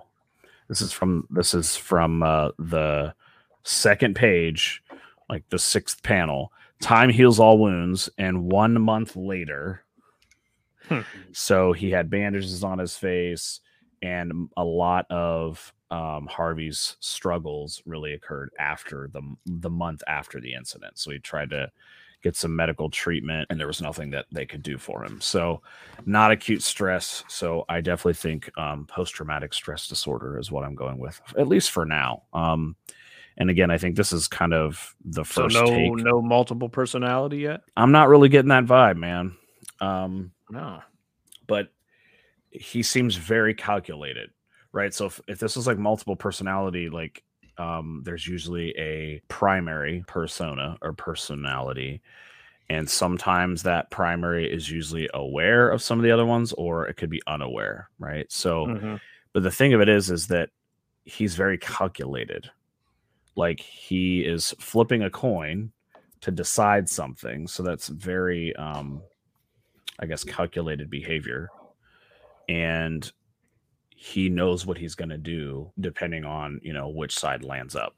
[0.68, 3.14] This is from this is from uh, the
[3.62, 4.82] second page,
[5.28, 6.52] like the sixth panel.
[6.80, 9.81] Time heals all wounds, and one month later,
[10.88, 11.00] hmm.
[11.32, 13.60] so he had bandages on his face,
[14.02, 20.54] and a lot of um, Harvey's struggles really occurred after the the month after the
[20.54, 20.98] incident.
[20.98, 21.70] So he tried to
[22.22, 25.20] get some medical treatment, and there was nothing that they could do for him.
[25.20, 25.60] So,
[26.06, 27.24] not acute stress.
[27.28, 31.48] So, I definitely think um, post traumatic stress disorder is what I'm going with, at
[31.48, 32.22] least for now.
[32.32, 32.76] Um,
[33.36, 35.54] and again, I think this is kind of the first.
[35.54, 36.04] So no, take.
[36.04, 37.62] no multiple personality yet.
[37.76, 39.36] I'm not really getting that vibe, man.
[39.80, 40.82] Um, No.
[41.46, 41.72] but
[42.50, 44.30] he seems very calculated,
[44.72, 44.92] right?
[44.92, 47.24] So if, if this is like multiple personality, like
[47.58, 52.02] um, there's usually a primary persona or personality.
[52.68, 56.96] And sometimes that primary is usually aware of some of the other ones, or it
[56.96, 58.30] could be unaware, right?
[58.30, 59.00] So, Mhm.
[59.32, 60.50] but the thing of it is, is that
[61.04, 62.50] he's very calculated.
[63.34, 65.72] Like he is flipping a coin
[66.20, 67.48] to decide something.
[67.48, 69.02] So that's very, um,
[69.98, 71.48] I guess, calculated behavior.
[72.48, 73.10] And
[73.94, 77.94] he knows what he's going to do depending on, you know, which side lands up.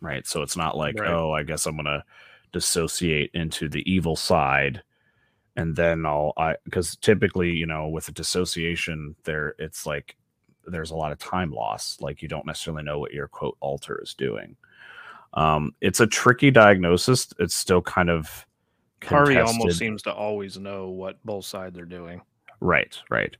[0.00, 0.26] Right.
[0.26, 1.10] So it's not like, Right.
[1.10, 2.04] oh, I guess I'm going to
[2.52, 4.82] dissociate into the evil side
[5.58, 10.16] and then I'll I because typically, you know, with a dissociation, there it's like
[10.66, 11.98] there's a lot of time loss.
[12.00, 14.56] Like you don't necessarily know what your quote alter is doing.
[15.34, 17.32] Um, it's a tricky diagnosis.
[17.40, 18.46] It's still kind of
[19.02, 19.60] Harvey contested.
[19.60, 22.20] almost seems to always know what both sides are doing.
[22.60, 23.36] Right, right.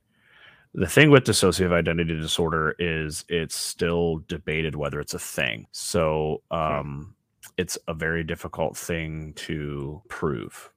[0.73, 5.65] The thing with dissociative identity disorder is it's still debated whether it's a thing.
[5.71, 7.15] So um,
[7.57, 10.69] it's a very difficult thing to prove.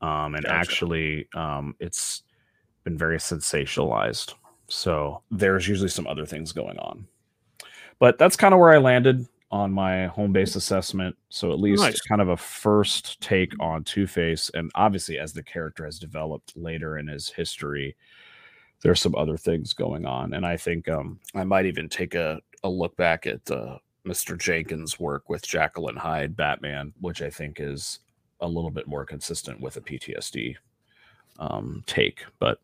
[0.00, 0.54] Um, and Gotcha.
[0.54, 2.22] actually, um, it's
[2.84, 4.34] been very sensationalized.
[4.68, 7.06] So there's usually some other things going on.
[7.98, 11.16] But that's kind of where I landed on my home base assessment.
[11.28, 12.00] So at least Nice.
[12.00, 14.50] kind of a first take on Two Face.
[14.54, 17.96] And obviously, as the character has developed later in his history,
[18.82, 20.34] there's some other things going on.
[20.34, 24.38] And I think um, I might even take a, a look back at uh, Mr.
[24.38, 28.00] Jenkins' work with Jekyll and Hyde, Batman, which I think is
[28.40, 30.56] a little bit more consistent with a PTSD
[31.38, 32.24] um, take.
[32.38, 32.60] But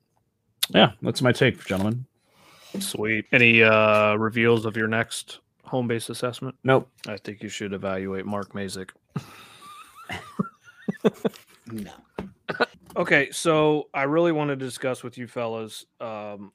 [0.70, 2.04] yeah, that's my take, gentlemen.
[2.78, 3.26] Sweet.
[3.32, 5.40] Any uh reveals of your next
[5.72, 6.54] home base assessment?
[6.64, 6.86] Nope.
[7.08, 8.90] I think you should evaluate Mark Mazik.
[11.66, 11.90] No.
[12.94, 15.86] Okay, so I really want to discuss with you fellas.
[15.98, 16.52] Um,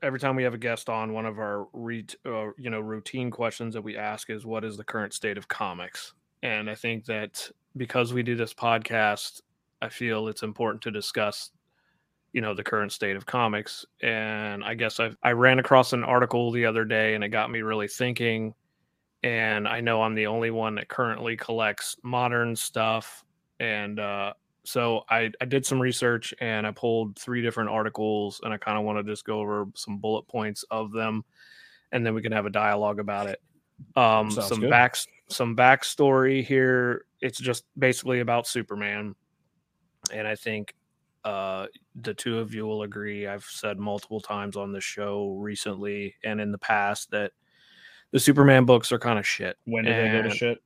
[0.00, 3.32] every time we have a guest on, one of our re- uh, you know routine
[3.32, 7.04] questions that we ask is, "What is the current state of comics?" And I think
[7.06, 9.40] that because we do this podcast,
[9.80, 11.50] I feel it's important to discuss,
[12.32, 13.84] you know, the current state of comics.
[14.02, 17.50] And I guess I I ran across an article the other day, and it got
[17.50, 18.54] me really thinking.
[19.22, 23.24] And I know I'm the only one that currently collects modern stuff,
[23.60, 24.32] and uh,
[24.64, 28.78] so I, I did some research and I pulled three different articles and I kind
[28.78, 31.24] of want to just go over some bullet points of them
[31.90, 33.40] and then we can have a dialogue about it.
[33.96, 34.70] Um, Sounds some good.
[34.70, 37.06] backs some backstory here.
[37.20, 39.14] It's just basically about Superman.
[40.12, 40.74] And I think
[41.24, 43.26] uh, the two of you will agree.
[43.26, 47.32] I've said multiple times on the show recently and in the past that
[48.10, 49.56] the Superman books are kind of shit.
[49.64, 50.58] When did they go to shit?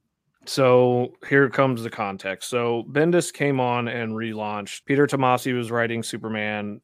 [0.49, 2.49] so here comes the context.
[2.49, 4.85] So Bendis came on and relaunched.
[4.85, 6.81] Peter Tomasi was writing Superman,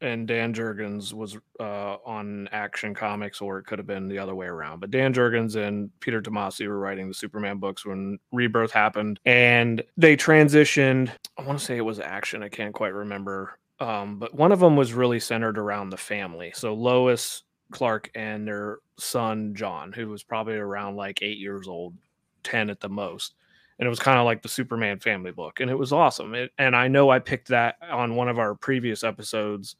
[0.00, 4.34] and Dan Jurgens was uh, on Action Comics, or it could have been the other
[4.34, 4.80] way around.
[4.80, 9.82] But Dan Jurgens and Peter Tomasi were writing the Superman books when Rebirth happened, and
[9.96, 11.10] they transitioned.
[11.36, 12.42] I want to say it was Action.
[12.42, 13.58] I can't quite remember.
[13.80, 16.52] Um, but one of them was really centered around the family.
[16.54, 21.94] So Lois, Clark, and their son John, who was probably around like eight years old
[22.42, 23.34] 10 at the most
[23.78, 26.50] and it was kind of like the superman family book and it was awesome it,
[26.58, 29.76] and i know i picked that on one of our previous episodes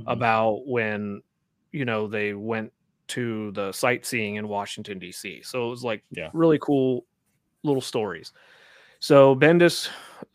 [0.00, 0.10] Mm-hmm.
[0.10, 1.22] about when
[1.72, 2.72] you know they went
[3.08, 6.30] to the sightseeing in washington d.c so it was like Yeah.
[6.32, 7.04] really cool
[7.62, 8.32] little stories
[9.00, 9.88] so bendis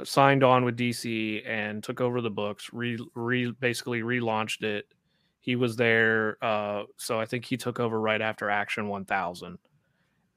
[0.03, 4.85] signed on with dc and took over the books re, re basically relaunched it
[5.39, 9.57] he was there uh so i think he took over right after action 1000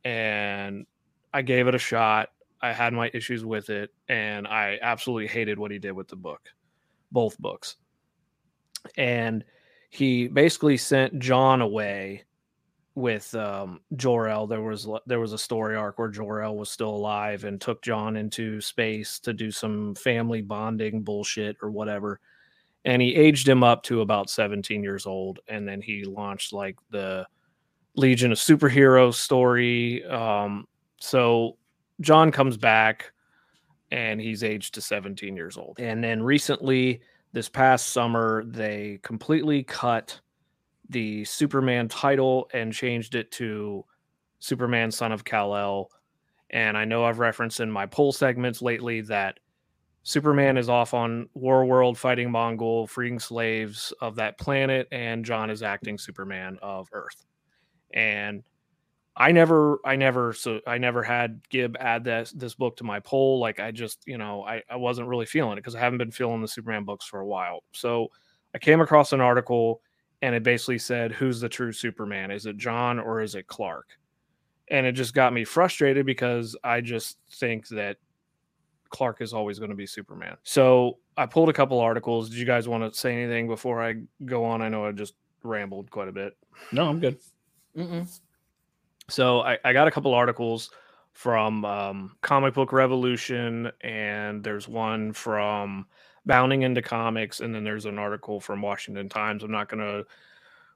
[0.05, 0.87] and
[1.35, 2.31] I gave it a shot.
[2.63, 6.17] I had my issues with it, and I absolutely hated what he did with the
[6.17, 6.41] book,
[7.13, 7.77] both books.
[8.97, 9.45] And
[9.91, 12.25] he basically sent John away
[12.95, 14.49] with um, Jor-El.
[14.49, 18.17] There was there was a story arc where Jor-El was still alive and took John
[18.17, 22.21] into space to do some family bonding bullshit or whatever.
[22.85, 26.77] And he aged him up to about 17 years old, and then he launched like
[26.91, 27.27] the
[27.95, 30.05] Legion of Superheroes story.
[30.07, 30.67] Um,
[31.01, 31.57] so
[32.01, 33.13] John comes back
[33.91, 35.79] and he's aged to 17 years old.
[35.81, 37.01] And then recently,
[37.33, 40.21] this past summer, they completely cut
[40.89, 43.85] the Superman title and changed it to
[44.39, 45.91] Superman Son of Kal El.
[46.51, 49.39] And I know I've referenced in my poll segments lately that
[50.03, 55.51] Superman is off on War World fighting Mongul, freeing slaves of that planet, and John
[55.51, 57.27] is acting Superman of Earth.
[57.93, 58.43] And
[59.21, 63.01] I never, I never, so I never had Gib add this this book to my
[63.01, 63.41] poll.
[63.41, 66.13] Like I just, you know, I, I wasn't really feeling it because I haven't been
[66.13, 67.65] feeling the Superman books for a while.
[67.73, 68.09] So
[68.55, 69.83] I came across an article
[70.23, 72.31] and it basically said, "Who's the true Superman?
[72.31, 73.99] Is it John or is it Clark?"
[74.71, 77.97] And it just got me frustrated because I just think that
[78.91, 80.37] Clark is always going to be Superman.
[80.45, 82.31] So I pulled a couple articles.
[82.31, 84.63] Did you guys want to say anything before I go on?
[84.63, 86.37] I know I just rambled quite a bit.
[86.71, 87.19] No, I'm good.
[87.77, 88.21] Mm-mm.
[89.09, 90.71] So I, I got a couple articles
[91.13, 95.87] from um, Comic Book Revolution, and there's one from
[96.27, 99.43] Bounding into Comics, and then there's an article from Washington Times.
[99.43, 100.05] I'm not going to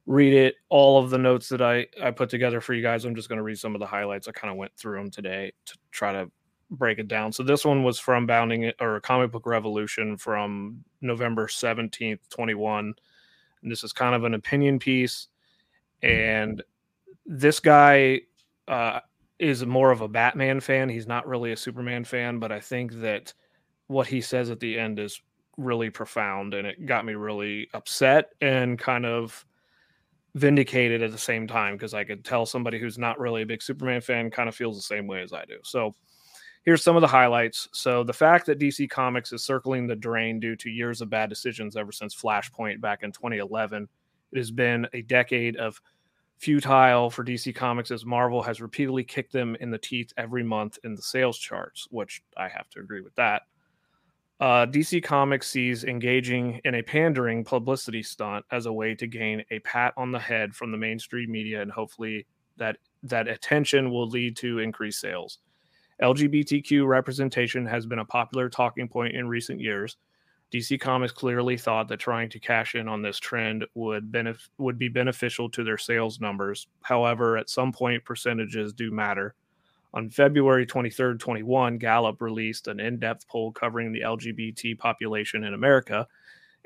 [0.07, 3.05] read it, all of the notes that I, I put together for you guys.
[3.05, 4.27] I'm just going to read some of the highlights.
[4.27, 6.31] I kind of went through them today to try to
[6.71, 7.33] break it down.
[7.33, 12.95] So this one was from Bounding or Comic Book Revolution from November 17th, 21.
[13.62, 15.29] And this is kind of an opinion piece.
[16.03, 16.62] And
[17.26, 18.20] this guy
[18.68, 19.00] uh,
[19.38, 20.88] is more of a Batman fan.
[20.88, 23.32] He's not really a Superman fan, but I think that
[23.87, 25.20] what he says at the end is
[25.56, 29.44] really profound and it got me really upset and kind of
[30.35, 33.62] vindicated at the same time because I could tell somebody who's not really a big
[33.62, 35.58] Superman fan kind of feels the same way as I do.
[35.62, 35.94] So
[36.64, 37.68] here's some of the highlights.
[37.72, 41.28] So the fact that DC Comics is circling the drain due to years of bad
[41.28, 43.88] decisions ever since Flashpoint back in 2011.
[44.32, 45.80] It has been a decade of
[46.42, 50.76] futile for DC Comics as Marvel has repeatedly kicked them in the teeth every month
[50.83, 53.42] in the sales charts, which I have to agree with that.
[54.40, 59.44] Uh, DC Comics sees engaging in a pandering publicity stunt as a way to gain
[59.52, 62.26] a pat on the head from the mainstream media, and hopefully
[62.57, 65.38] that that attention will lead to increased sales.
[66.02, 69.96] LGBTQ representation has been a popular talking point in recent years.
[70.53, 74.79] DC Comics clearly thought that trying to cash in on this trend would benef- would
[74.79, 76.67] be beneficial to their sales numbers.
[76.83, 79.35] However, at some point percentages do matter.
[79.95, 86.07] On February 23rd, 21, Gallup released an in-depth poll covering the LGBT population in America,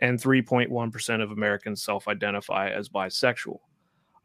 [0.00, 3.58] and 3.1% of Americans self-identify as bisexual.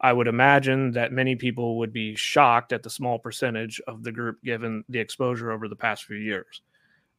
[0.00, 4.12] I would imagine that many people would be shocked at the small percentage of the
[4.12, 6.62] group given the exposure over the past few years.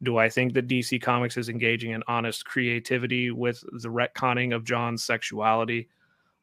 [0.04, 4.66] Do I think that DC Comics is engaging in honest creativity with the retconning of
[4.66, 5.88] John's sexuality?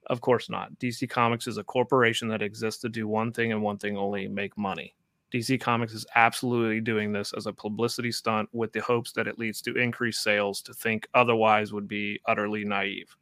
[0.07, 0.79] Of course not.
[0.79, 4.29] DC Comics is a corporation that exists to do one thing and one thing only
[4.29, 4.95] make money.
[5.33, 9.39] DC Comics is absolutely doing this as a publicity stunt with the hopes that it
[9.39, 10.63] leads to increased sales.
[10.63, 13.17] To think otherwise would be utterly naive.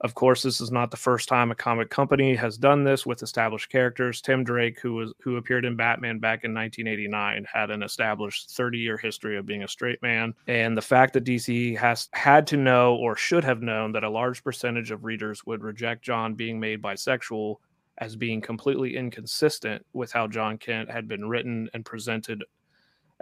[0.00, 3.22] Of course, this is not the first time a comic company has done this with
[3.22, 4.20] established characters.
[4.20, 8.96] Tim Drake, who was who appeared in Batman back in 1989, had an established 30-year
[8.96, 12.94] history of being a straight man, and the fact that DC has had to know
[12.94, 16.80] or should have known that a large percentage of readers would reject John being made
[16.80, 17.56] bisexual
[17.98, 22.44] as being completely inconsistent with how John Kent had been written and presented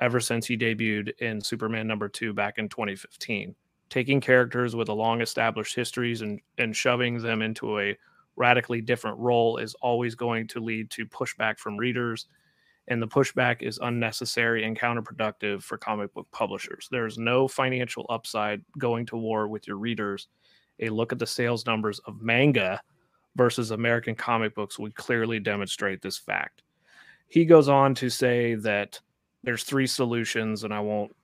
[0.03, 3.55] ever since he debuted in Superman number 2 back in 2015
[3.88, 7.96] taking characters with a long established histories and and shoving them into a
[8.37, 12.27] radically different role is always going to lead to pushback from readers
[12.88, 16.87] and the pushback is unnecessary and counterproductive for comic book publishers.
[16.88, 20.29] There's no financial upside going to war with your readers.
[20.79, 22.81] A look at the sales numbers of manga
[23.35, 26.62] versus american comic books would clearly demonstrate this fact.
[27.29, 29.01] He goes on to say that
[29.46, 31.14] there's three solutions and i won't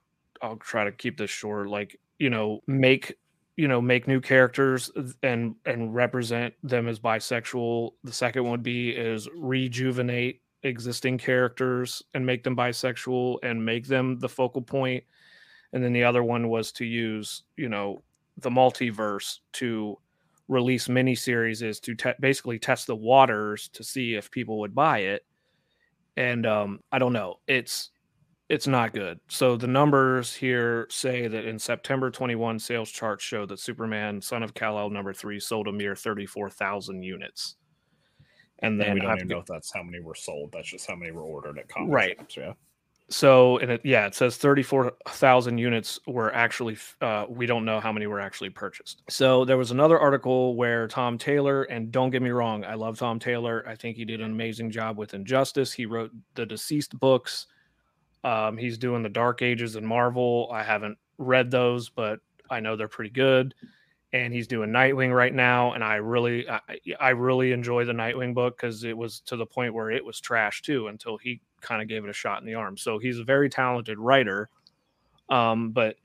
[0.41, 3.19] i'll try to keep this short like you know make
[3.57, 4.93] you know make new characters
[5.25, 7.95] and and represent them as bisexual.
[8.05, 13.89] The second one would be is rejuvenate existing characters and make them bisexual and make
[13.89, 15.03] them the focal point.
[15.73, 18.05] And then the other one was to use you know
[18.39, 19.99] the multiverse to
[20.47, 24.77] release mini series is to te- basically test the waters to see if people would
[24.77, 25.27] buy it.
[26.17, 27.41] And um i don't know.
[27.49, 27.91] It's
[28.53, 29.19] it's not good.
[29.29, 34.43] So the numbers here say that in September 21, sales charts show that Superman, Son
[34.43, 37.57] of Kal El, number three, sold a mere 34,000 units.
[38.59, 40.53] And then and we don't even know if that's how many were sold.
[40.53, 42.19] That's just how many were ordered at comic right.
[42.19, 42.37] shops.
[42.37, 42.53] Yeah.
[43.09, 47.91] So, and it, yeah, it says 34,000 units were actually, uh, we don't know how
[47.91, 49.03] many were actually purchased.
[49.09, 52.99] So, there was another article where Tom Taylor, and don't get me wrong, I love
[52.99, 53.65] Tom Taylor.
[53.67, 55.73] I think he did an amazing job with Injustice.
[55.73, 57.47] He wrote the DCeased books
[58.25, 60.49] um, he's doing the Dark Ages in Marvel.
[60.53, 62.21] I haven't read those, but
[62.51, 63.55] I know they're pretty good.
[64.13, 66.61] And he's doing Nightwing right now, and I really, I,
[67.01, 70.21] I really enjoy the Nightwing book because it was to the point where it was
[70.21, 72.77] trash too until he kind of gave it a shot in the arm.
[72.77, 74.51] So he's a very talented writer.
[75.31, 75.97] Um, but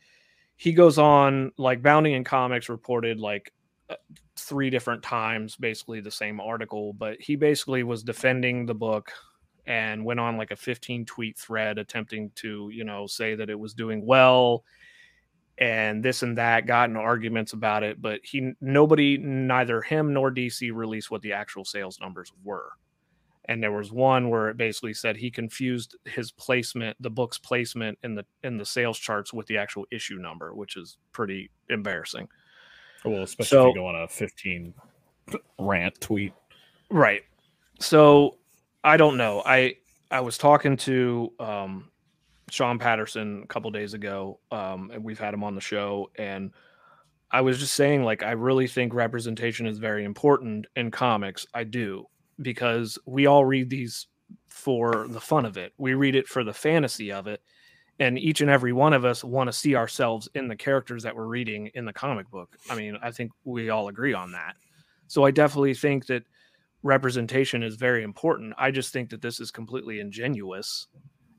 [0.55, 3.51] he goes on like Bounding in Comics reported like
[3.89, 3.95] uh,
[4.37, 9.11] three different times, basically the same article, but he basically was defending the book
[9.67, 13.59] and went on like a 15 tweet thread attempting to, you know, say that it
[13.59, 14.63] was doing well
[15.59, 20.31] and this and that, got in arguments about it, but he nobody, neither him nor
[20.31, 22.69] DC released what the actual sales numbers were.
[23.45, 27.97] And there was one where it basically said he confused his placement, the book's placement
[28.03, 32.27] in the in the sales charts with the actual issue number, which is pretty embarrassing.
[33.05, 34.73] Oh, well, especially so, if you go on a 15
[35.59, 36.33] rant tweet.
[36.91, 37.23] Right.
[37.79, 38.36] So
[38.87, 39.43] I don't know.
[39.45, 39.75] I
[40.09, 41.91] I was talking to um,
[42.49, 46.53] Sean Patterson a couple days ago, um, and we've had him on the show, and
[47.29, 51.45] I was just saying, like, I really think representation is very important in comics.
[51.53, 52.05] I do
[52.41, 54.07] because we all read these
[54.47, 55.73] for the fun of it.
[55.77, 57.41] We read it for the fantasy of it,
[57.99, 61.13] and each and every one of us want to see ourselves in the characters that
[61.13, 62.55] we're reading in the comic book.
[62.69, 64.55] I mean, I think we all agree on that.
[65.07, 66.23] So I definitely think that
[66.83, 68.53] representation is very important.
[68.57, 70.87] I just think that this is completely ingenuous.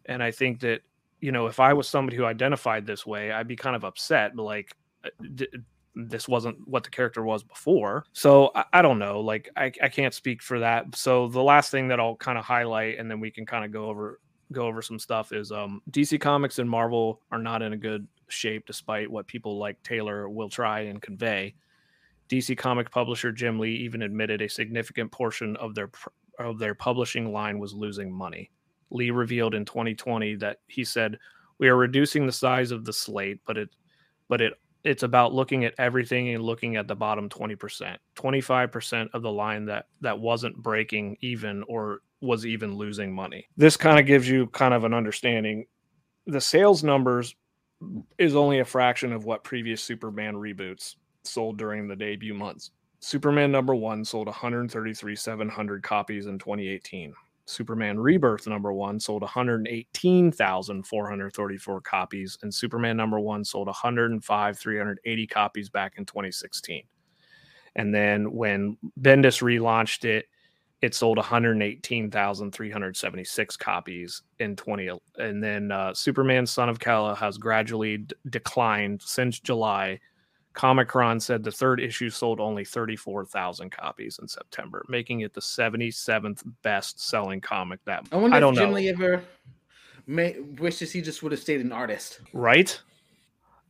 [0.07, 0.80] And I think that,
[1.20, 4.34] you know, if I was somebody who identified this way, I'd be kind of upset,
[4.34, 4.74] but like,
[5.05, 5.49] uh, d-
[5.95, 8.05] this wasn't what the character was before.
[8.12, 9.20] So I, I don't know.
[9.20, 10.95] Like, I, I can't speak for that.
[10.95, 13.72] So the last thing that I'll kind of highlight and then we can kind of
[13.72, 14.20] go over
[14.53, 18.07] go over some stuff is um, DC Comics and Marvel are not in a good
[18.28, 21.55] shape despite what people like Taylor will try and convey.
[22.29, 25.91] DC comic publisher Jim Lee even admitted a significant portion of their
[26.39, 28.51] of their publishing line was losing money.
[28.91, 31.18] Lee revealed in 2020 that he said,
[31.59, 33.70] "We are reducing the size of the slate, but it
[34.29, 34.55] but it
[34.85, 37.99] it's about looking at everything and looking at the bottom 20%.
[38.14, 43.47] 25% of the line that that wasn't breaking even or was even losing money.
[43.57, 45.66] This kind of gives you kind of an understanding.
[46.26, 47.35] The sales numbers
[48.18, 50.97] is only a fraction of what previous Superman reboots
[51.29, 52.70] sold during the debut months.
[53.01, 57.14] Superman number one sold 133,700 copies in 2018.
[57.45, 65.95] Superman Rebirth number one sold 118,434 copies, and Superman number one sold 105,380 copies back
[65.97, 66.83] in 2016.
[67.76, 70.26] And then when Bendis relaunched it,
[70.83, 77.97] it sold 118,376 copies in 20 and then uh, Superman Son of Kal-El has gradually
[77.99, 79.99] d- declined since July
[80.59, 86.43] Comichron said the third issue sold only 34,000 copies in September, making it the 77th
[86.63, 88.75] best selling comic that I wonder I don't if Jim know.
[88.75, 89.23] Lee ever
[90.09, 92.21] may, wishes he just would have stayed an artist.
[92.33, 92.77] Right?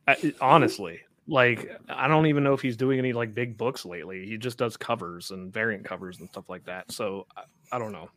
[0.06, 4.24] I, honestly, like I don't even know if he's doing any like big books lately.
[4.24, 6.90] He just does covers and variant covers and stuff like that.
[6.90, 8.08] So I, I don't know.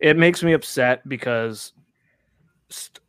[0.00, 1.72] It makes me upset because
[2.68, 3.00] st-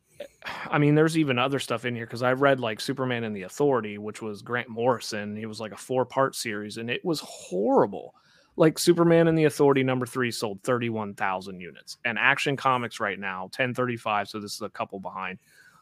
[0.44, 3.44] I mean, there's even other stuff in here because I read like Superman and the
[3.44, 5.38] Authority, which was Grant Morrison.
[5.38, 8.16] It was like a four part series and it was horrible.
[8.56, 13.44] Like Superman and the Authority number three sold 31,000 units, and Action Comics right now,
[13.44, 15.40] 1035, so this is a couple behind,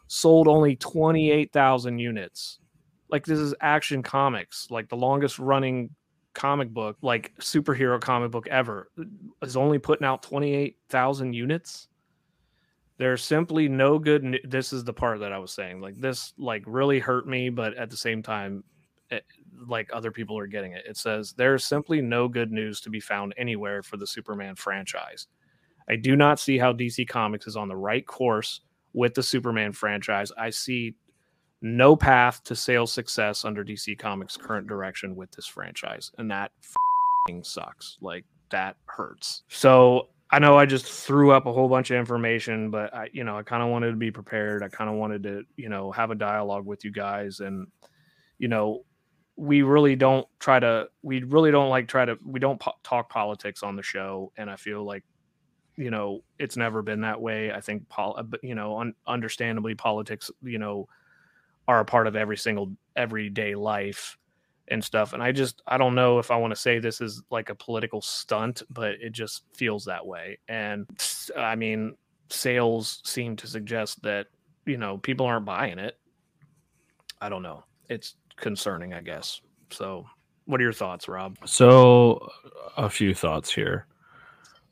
[0.08, 2.60] sold only 28,000 units.
[3.10, 5.90] Like this is Action Comics, like the longest running
[6.34, 8.92] comic book, like superhero comic book ever,
[9.42, 11.89] is only putting out 28,000 units
[13.00, 14.42] there's simply no good news.
[14.46, 17.74] this is the part that i was saying like this like really hurt me but
[17.76, 18.64] at the same time
[19.10, 20.86] it, eh, like other people are getting it.
[20.88, 25.28] It says there's simply no good news to be found anywhere for the superman franchise.
[25.90, 28.62] I do not see how dc comics is on the right course
[28.94, 30.32] with the superman franchise.
[30.38, 30.94] I see
[31.62, 36.52] no path to sales success under dc comics current direction with this franchise and that
[37.44, 37.98] sucks.
[38.02, 39.44] Like that hurts.
[39.50, 43.24] So I know I just threw up a whole bunch of information, but I, you
[43.24, 44.62] know, I kind of wanted to be prepared.
[44.62, 47.68] I kind of wanted to, you know, have a dialogue with you guys, and
[48.38, 48.86] you know,
[49.36, 53.10] we really don't try to, we really don't like try to, we don't po- talk
[53.10, 55.04] politics on the show, and I feel like,
[55.78, 57.52] you know, it's never been that way.
[57.52, 60.88] I think, pol- uh, you know, un- understandably, politics, you know,
[61.68, 64.18] are a part of every single everyday life
[64.70, 65.14] and stuff.
[65.14, 67.56] And I just I don't know if I want to say this is like a
[67.56, 70.40] political stunt, but it just feels that way.
[70.48, 70.88] And
[71.38, 71.96] I mean,
[72.30, 74.28] sales seem to suggest that
[74.66, 75.98] you know people aren't buying it.
[77.22, 77.64] I don't know.
[77.90, 79.42] It's concerning, I guess.
[79.72, 80.06] So,
[80.46, 81.38] what are your thoughts, Rob?
[81.46, 82.30] So,
[82.78, 83.88] a few thoughts here.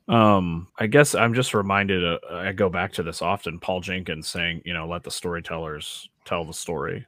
[0.08, 2.02] Um, I guess I'm just reminded.
[2.04, 3.58] Uh, I go back to this often.
[3.58, 7.06] Paul Jenkins saying, you know, let the storytellers tell the story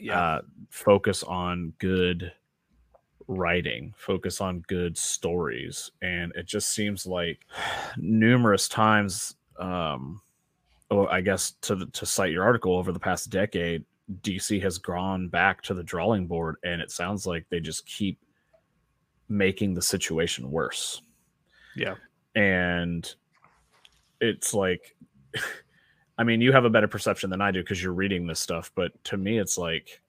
[0.00, 0.20] yeah.
[0.20, 0.40] Uh,
[0.70, 2.32] focus on good
[3.28, 5.90] writing, focus on good stories.
[6.02, 7.46] And it just seems like
[7.96, 10.20] numerous times, um,
[10.90, 13.84] oh, I guess to to cite your article over the past decade,
[14.22, 18.18] DC has gone back to the drawing board and it sounds like they just keep
[19.28, 21.02] making the situation worse.
[21.76, 21.94] Yeah.
[22.34, 23.12] And
[24.20, 24.96] it's like
[26.18, 28.72] I mean, you have a better perception than I do because you're reading this stuff,
[28.74, 30.00] but to me it's like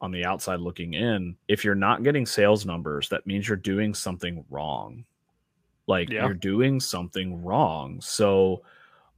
[0.00, 3.94] on the outside looking in, if you're not getting sales numbers, that means you're doing
[3.94, 5.04] something wrong.
[5.86, 6.24] Like yeah.
[6.24, 8.00] you're doing something wrong.
[8.00, 8.62] So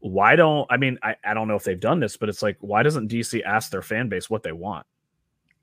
[0.00, 2.56] why don't I mean I, I don't know if they've done this, but it's like
[2.60, 4.86] why doesn't DC ask their fan base what they want?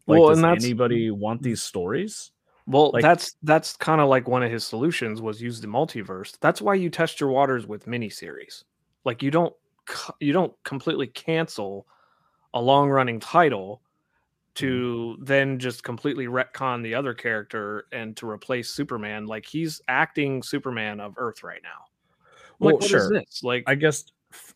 [0.06, 2.32] Like well, does anybody want these stories?
[2.66, 6.38] Well, like, that's that's kind of like one of his solutions was use the multiverse.
[6.40, 8.64] That's why you test your waters with miniseries.
[9.06, 9.54] Like you don't
[10.20, 11.88] you don't completely cancel
[12.54, 13.82] a long running title
[14.56, 15.24] to mm-hmm.
[15.24, 19.28] then just completely retcon the other character and to replace Superman.
[19.28, 21.86] Like he's acting Superman of Earth right now.
[22.60, 23.22] Well, like, sure.
[23.44, 24.06] Like I guess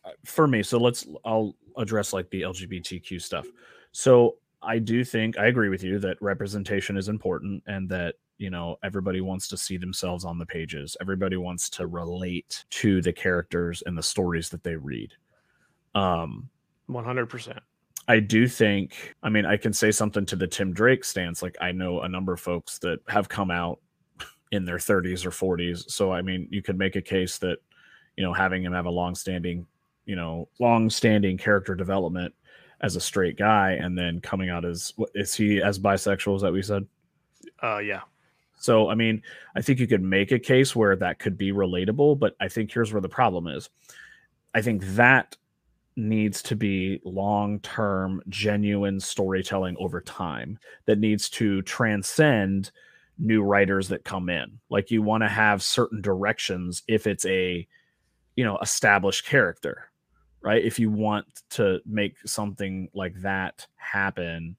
[0.04, 3.46] uh, for me, so let's I'll address like the LGBTQ stuff.
[3.92, 8.50] So I do think I agree with you that representation is important and that you
[8.50, 10.96] know everybody wants to see themselves on the pages.
[11.00, 15.12] Everybody wants to relate to the characters and the stories that they read.
[15.94, 16.48] Um
[16.90, 17.58] 100%.
[18.08, 21.40] I do think, I mean, I can say something to the Tim Drake stance.
[21.40, 23.78] Like, I know a number of folks that have come out
[24.50, 25.88] in their 30s or 40s.
[25.88, 27.58] So, I mean, you could make a case that
[28.16, 29.66] you know, having him have a long-standing,
[30.04, 32.34] you know, long-standing character development
[32.80, 36.36] as a straight guy, and then coming out as is he as bisexual?
[36.36, 36.86] Is that we said?
[37.62, 38.00] Uh, yeah.
[38.56, 39.22] So, I mean,
[39.56, 42.72] I think you could make a case where that could be relatable, but I think
[42.72, 43.70] here's where the problem is.
[44.54, 45.36] I think that
[45.96, 52.70] needs to be long term, genuine storytelling over time that needs to transcend
[53.18, 54.58] new writers that come in.
[54.70, 57.66] Like, you want to have certain directions if it's a
[58.36, 59.90] you know established character
[60.40, 64.56] right if you want to make something like that happen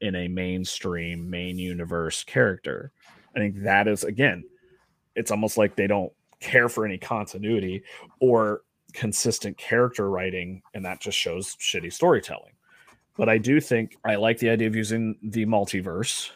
[0.00, 2.92] in a mainstream main universe character
[3.34, 4.44] i think that is again
[5.16, 7.82] it's almost like they don't care for any continuity
[8.20, 8.62] or
[8.94, 12.52] consistent character writing and that just shows shitty storytelling.
[13.16, 16.30] But i do think i like the idea of using the multiverse.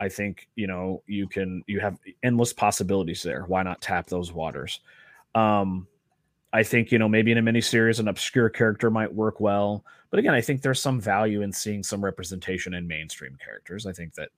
[0.00, 3.44] I think you know you can you have endless possibilities there.
[3.46, 4.80] Why not tap those waters?
[5.34, 5.86] Um,
[6.52, 10.18] I think you know maybe in a miniseries an obscure character might work well, but
[10.18, 13.86] again, I think there's some value in seeing some representation in mainstream characters.
[13.86, 14.30] I think that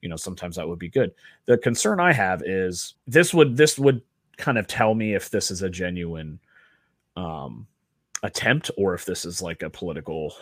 [0.00, 1.12] you know sometimes that would be good.
[1.44, 4.02] The concern I have is this would this would
[4.36, 6.38] kind of tell me if this is a genuine
[7.16, 7.66] um,
[8.22, 10.34] attempt or if this is like a political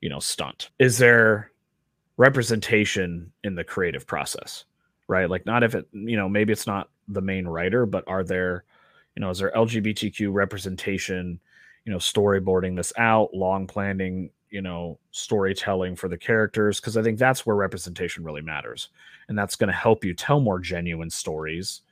[0.00, 0.70] you know stunt.
[0.78, 1.50] Is there
[2.16, 4.64] representation in the creative process?
[5.08, 8.24] Right, like not if it you know maybe it's not the main writer, but are
[8.24, 8.64] there
[9.14, 11.38] you know, is there LGBTQ representation,
[11.84, 16.80] you know, storyboarding this out, long planning, you know, storytelling for the characters?
[16.80, 18.88] Because I think that's where representation really matters.
[19.28, 21.82] And that's going to help you tell more genuine stories.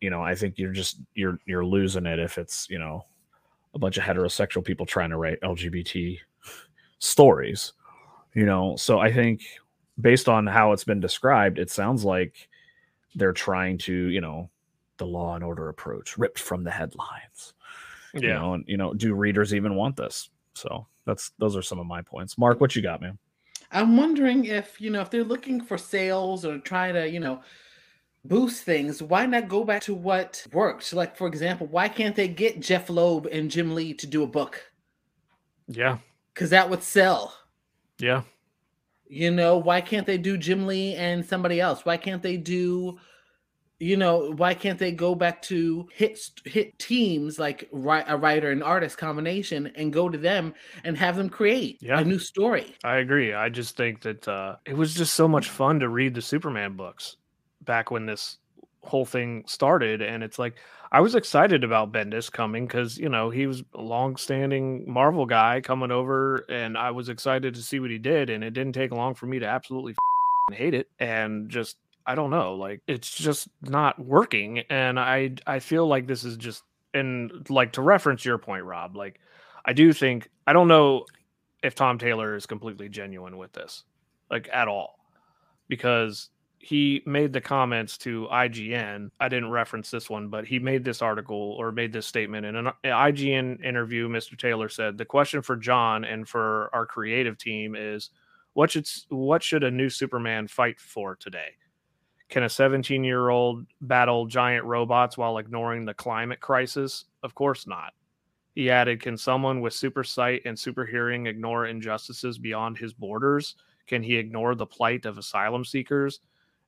[0.00, 3.06] You know, I think you're just you're you're losing it if it's, you know,
[3.74, 6.18] a bunch of heterosexual people trying to write LGBT
[6.98, 7.72] stories.
[8.34, 9.42] You know, so I think
[10.00, 12.48] based on how it's been described, it sounds like
[13.14, 14.50] they're trying to, you know,
[14.96, 17.54] the law and order approach ripped from the headlines.
[18.12, 18.20] Yeah.
[18.20, 20.30] You know, and you know, do readers even want this?
[20.54, 22.38] So that's those are some of my points.
[22.38, 23.18] Mark, what you got, man?
[23.72, 27.40] I'm wondering if, you know, if they're looking for sales or try to, you know,
[28.24, 30.92] boost things, why not go back to what worked?
[30.92, 34.26] Like, for example, why can't they get Jeph Loeb and Jim Lee to do a
[34.26, 34.62] book?
[35.68, 35.98] Yeah.
[36.32, 37.34] Because that would sell.
[37.98, 38.22] Yeah.
[39.06, 41.84] You know, why can't they do Jim Lee and somebody else?
[41.84, 42.98] Why can't they do
[43.80, 48.62] you know why can't they go back to hit hit teams like a writer and
[48.62, 50.54] artist combination and go to them
[50.84, 51.98] and have them create yeah.
[51.98, 55.48] a new story i agree i just think that uh, it was just so much
[55.48, 57.16] fun to read the superman books
[57.64, 58.38] back when this
[58.82, 60.56] whole thing started and it's like
[60.92, 65.58] i was excited about bendis coming because you know he was a long-standing marvel guy
[65.60, 68.92] coming over and i was excited to see what he did and it didn't take
[68.92, 69.94] long for me to absolutely
[70.52, 75.58] hate it and just I don't know, like it's just not working and I I
[75.58, 76.62] feel like this is just
[76.92, 79.20] and like to reference your point Rob, like
[79.64, 81.06] I do think I don't know
[81.62, 83.84] if Tom Taylor is completely genuine with this
[84.30, 84.98] like at all
[85.68, 86.28] because
[86.64, 89.10] he made the comments to IGN.
[89.20, 92.56] I didn't reference this one, but he made this article or made this statement in
[92.56, 94.08] an IGN interview.
[94.08, 94.38] Mr.
[94.38, 98.08] Taylor said the question for John and for our creative team is
[98.54, 101.50] what should what should a new Superman fight for today?
[102.30, 107.04] Can a 17 year old battle giant robots while ignoring the climate crisis?
[107.22, 107.92] Of course not.
[108.54, 113.56] He added, Can someone with super sight and super hearing ignore injustices beyond his borders?
[113.86, 116.20] Can he ignore the plight of asylum seekers?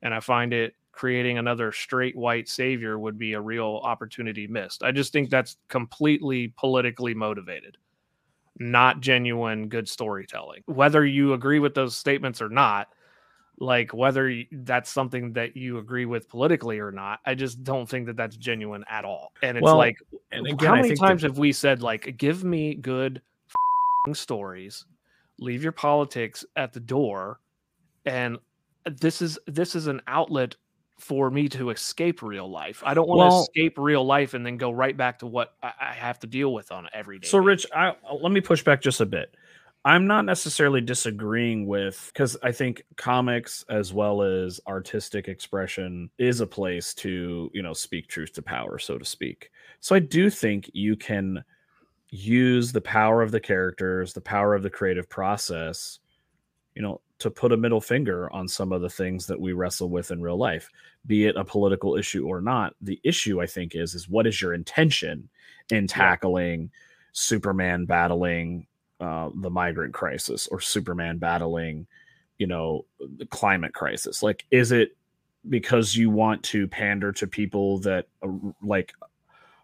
[0.03, 4.83] And I find it creating another straight white savior would be a real opportunity missed.
[4.83, 7.77] I just think that's completely politically motivated,
[8.59, 10.63] not genuine good storytelling.
[10.67, 12.89] Whether you agree with those statements or not,
[13.59, 18.07] like whether that's something that you agree with politically or not i just don't think
[18.07, 19.97] that that's genuine at all and it's well, like
[20.31, 21.29] and again, how many times that...
[21.29, 23.23] have we said like give me good
[24.13, 24.85] stories
[25.39, 27.41] leave your politics at the door
[28.05, 28.39] and
[28.87, 30.57] this is this is an outlet
[30.99, 32.83] for me to escape real life.
[32.85, 35.55] I don't want well, to escape real life and then go right back to what
[35.63, 37.29] I have to deal with on every day.
[37.29, 39.37] So, Rich, I, uh, let me push back just a bit.
[39.85, 46.41] I'm not necessarily disagreeing with because I think comics as well as artistic expression is
[46.41, 49.51] a place to, you know, speak truth to power, so to speak.
[49.81, 51.45] So I do think you can
[52.09, 56.01] use the power of the characters, the power of the creative process,
[56.75, 59.89] you know, to put a middle finger on some of the things that we wrestle
[59.89, 60.71] with in real life,
[61.07, 62.75] be it a political issue or not.
[62.81, 65.29] The issue I think is is what is your intention
[65.71, 66.69] in tackling yeah.
[67.13, 68.67] Superman battling
[69.01, 71.87] uh, the migrant crisis or Superman battling,
[72.39, 72.85] you know,
[73.17, 74.23] the climate crisis?
[74.23, 74.97] Like, is it
[75.49, 78.29] because you want to pander to people that uh,
[78.63, 78.93] like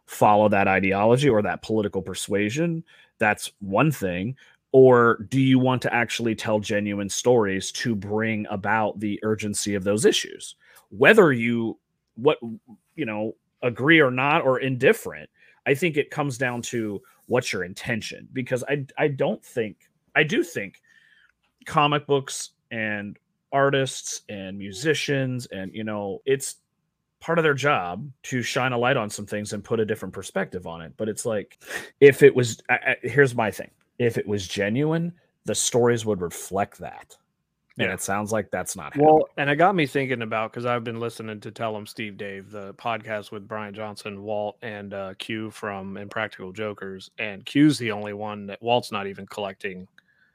[0.06, 2.84] follow that ideology or that political persuasion?
[3.18, 4.36] That's one thing.
[4.72, 9.84] Or do you want to actually tell genuine stories to bring about the urgency of
[9.84, 10.56] those issues?
[10.88, 11.78] Whether you,
[12.14, 12.38] what,
[12.96, 15.28] you know, agree or not or indifferent,
[15.66, 19.76] I think it comes down to what's your intention because I I don't think
[20.14, 20.82] I do think
[21.66, 23.18] comic books and
[23.52, 26.56] artists and musicians and you know it's
[27.20, 30.12] part of their job to shine a light on some things and put a different
[30.12, 31.58] perspective on it but it's like
[32.00, 35.12] if it was I, I, here's my thing if it was genuine
[35.44, 37.16] the stories would reflect that
[37.78, 37.94] and yeah.
[37.94, 39.24] it sounds like that's not well happening.
[39.38, 42.74] and it got me thinking about because i've been listening to Tell 'Em Steve-Dave the
[42.74, 48.12] podcast with Bryan Johnson walt and uh, q from impractical jokers and q's the only
[48.12, 49.88] one that walt's not even collecting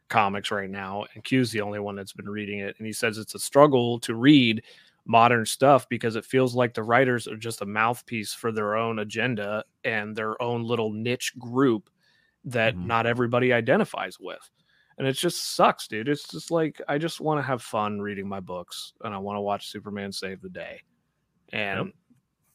[0.10, 3.18] comics right now and q's the only one that's been reading it and he says
[3.18, 4.64] it's a struggle to read
[5.06, 9.00] modern stuff because it feels like the writers are just a mouthpiece for their own
[9.00, 11.90] agenda and their own little niche group
[12.48, 12.88] that mm-hmm.
[12.88, 14.50] not everybody identifies with
[14.98, 16.08] and it just sucks, dude.
[16.08, 19.38] It's just like I just want to have fun reading my books, and I want
[19.38, 20.82] to watch Superman save the day,
[21.52, 21.88] and.
[21.88, 21.94] Yep.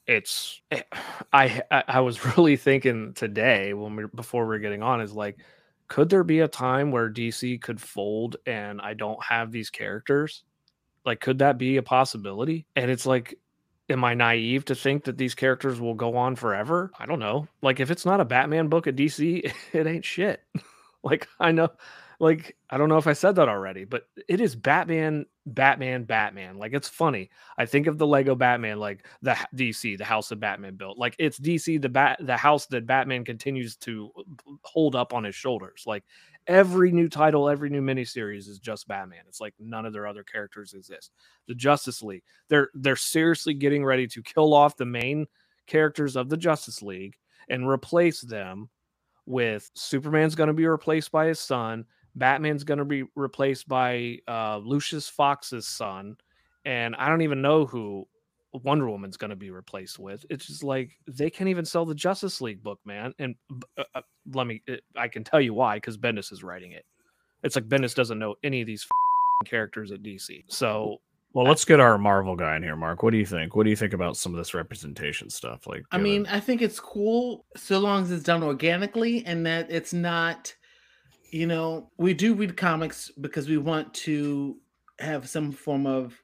[0.04, 0.82] It's eh,
[1.32, 5.38] I I was really thinking today when we before we are getting on is like
[5.86, 10.42] could there be a time where DC could fold and I don't have these characters?
[11.04, 12.66] Like, could that be a possibility?
[12.74, 13.38] And it's like,
[13.88, 16.90] am I naive to think that these characters will go on forever?
[16.98, 17.48] I don't know.
[17.62, 20.42] Like, if it's not a Batman book at DC, it ain't shit.
[21.02, 21.70] like, I know,
[22.22, 26.56] like I don't know if I said that already, but it is Batman, Batman, Batman.
[26.56, 27.30] Like it's funny.
[27.58, 30.96] I think of the Lego Batman, like the DC, the house that Batman built.
[30.96, 35.24] Like it's DC, the bat, the house that Batman continues to uh, hold up on
[35.24, 35.82] his shoulders.
[35.84, 36.04] Like
[36.46, 39.24] every new title, every new miniseries is just Batman.
[39.28, 41.12] It's like none of their other characters exist.
[41.48, 45.26] The Justice League, they're they're seriously getting ready to kill off the main
[45.66, 47.16] characters of the Justice League
[47.48, 48.68] and replace them
[49.26, 51.84] with Superman's going to be replaced by his son.
[52.14, 56.16] Batman's going to be replaced by uh, Lucius Fox's son,
[56.64, 58.06] and I don't even know who
[58.52, 60.24] Wonder Woman's going to be replaced with.
[60.30, 63.14] It's just like they can't even sell the Justice League book, man.
[63.18, 63.34] And
[63.78, 66.84] uh, uh, let me, uh, I can tell you why because Bendis is writing it.
[67.42, 68.86] It's like Bendis doesn't know any of these
[69.44, 70.44] characters at DC.
[70.48, 71.00] So,
[71.32, 73.02] well, let's get our Marvel guy in here, Mark.
[73.02, 73.56] What do you think?
[73.56, 75.66] What do you think about some of this representation stuff?
[75.66, 79.70] Like, I mean, I think it's cool so long as it's done organically and that
[79.70, 80.54] it's not
[81.32, 84.56] you know, we do read comics because we want to
[85.00, 86.14] have some form of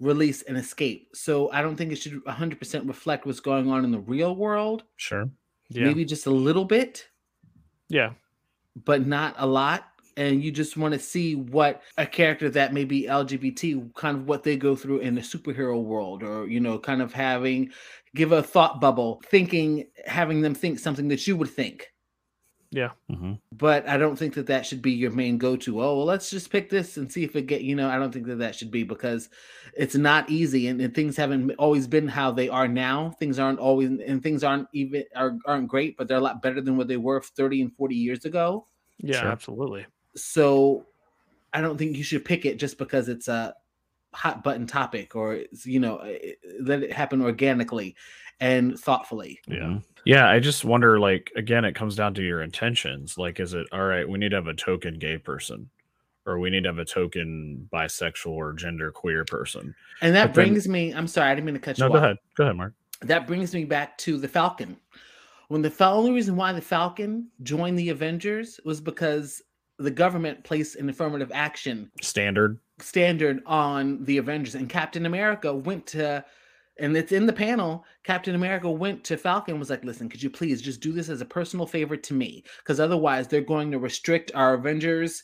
[0.00, 1.08] release and escape.
[1.14, 4.84] So I don't think it should 100% reflect what's going on in the real world.
[4.96, 5.28] Sure.
[5.68, 5.84] Yeah.
[5.84, 7.06] Maybe just a little bit.
[7.88, 8.10] Yeah.
[8.84, 9.88] But not a lot.
[10.18, 14.26] And you just want to see what a character that may be LGBT, kind of
[14.26, 17.70] what they go through in the superhero world, or, you know, kind of having,
[18.14, 21.92] give a thought bubble, thinking, having them think something that you would think
[22.70, 22.90] yeah.
[23.10, 23.34] Mm-hmm.
[23.52, 25.82] But I don't think that that should be your main go to.
[25.82, 28.12] Oh, well, let's just pick this and see if it get, you know, I don't
[28.12, 29.28] think that that should be because
[29.74, 33.10] it's not easy and, and things haven't always been how they are now.
[33.18, 36.60] Things aren't always, and things aren't even, are, aren't great, but they're a lot better
[36.60, 38.66] than what they were 30 and 40 years ago.
[38.98, 39.28] Yeah, sure.
[39.28, 39.86] absolutely.
[40.14, 40.86] So
[41.52, 43.54] I don't think you should pick it just because it's a
[44.12, 45.98] hot button topic or, you know,
[46.60, 47.94] let it happen organically
[48.40, 49.40] and thoughtfully.
[49.46, 49.78] Yeah.
[50.06, 53.18] Yeah, I just wonder like again it comes down to your intentions.
[53.18, 55.68] Like is it all right, we need to have a token gay person
[56.24, 59.74] or we need to have a token bisexual or gender queer person.
[60.00, 61.88] And that but brings then, me I'm sorry, I didn't mean to cut you no,
[61.88, 61.92] off.
[61.92, 62.16] go ahead.
[62.36, 62.74] Go ahead, Mark.
[63.02, 64.76] That brings me back to the Falcon.
[65.48, 69.42] When the only reason why the Falcon joined the Avengers was because
[69.78, 75.86] the government placed an affirmative action standard standard on the Avengers, and Captain America went
[75.88, 76.24] to,
[76.78, 77.84] and it's in the panel.
[78.04, 81.20] Captain America went to Falcon was like, "Listen, could you please just do this as
[81.20, 82.44] a personal favor to me?
[82.58, 85.22] Because otherwise, they're going to restrict our Avengers."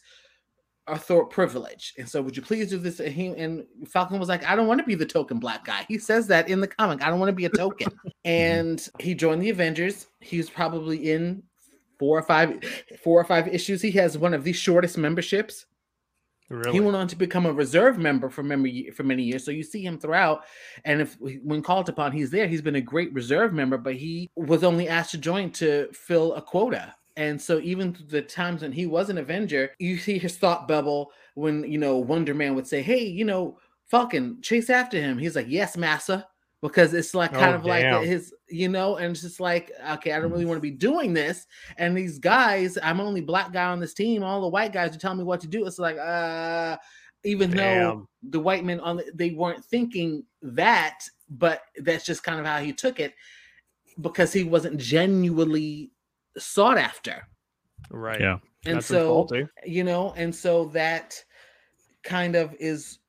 [0.89, 2.99] Author privilege, and so would you please do this?
[2.99, 5.87] And, he, and Falcon was like, "I don't want to be the token black guy."
[5.89, 7.05] He says that in the comic.
[7.05, 7.87] I don't want to be a token,
[8.25, 10.09] and he joined the Avengers.
[10.19, 11.45] He's probably in
[12.01, 12.59] four or five
[13.01, 13.81] four or five issues.
[13.81, 15.67] He has one of the shortest memberships.
[16.49, 16.73] Really?
[16.73, 19.45] He went on to become a reserve member for memory for many years.
[19.45, 20.45] So you see him throughout,
[20.85, 22.47] and if when called upon, he's there.
[22.47, 26.35] He's been a great reserve member, but he was only asked to join to fill
[26.35, 26.95] a quota.
[27.17, 31.13] And so even the times when he was an Avenger, you see his thought bubble
[31.35, 35.37] when you know Wonder Man would say, "Hey, you know, Falcon, chase after him." He's
[35.37, 36.27] like, "Yes, massa."
[36.63, 37.95] Because it's like kind oh, of damn.
[37.95, 40.49] like his, you know, and it's just like, okay, I don't really mm.
[40.49, 41.47] want to be doing this.
[41.77, 44.23] And these guys, I'm only black guy on this team.
[44.23, 45.67] All the white guys are telling me what to do.
[45.67, 46.77] It's like, uh,
[47.25, 47.57] even damn.
[47.83, 52.47] though the white men on the, they weren't thinking that, but that's just kind of
[52.47, 53.15] how he took it
[54.01, 55.91] because he wasn't genuinely
[56.39, 57.27] sought after.
[57.91, 58.21] Right.
[58.21, 58.39] Yeah.
[58.67, 59.29] And that's so,
[59.67, 61.17] you know, and so that
[62.05, 63.01] kind of is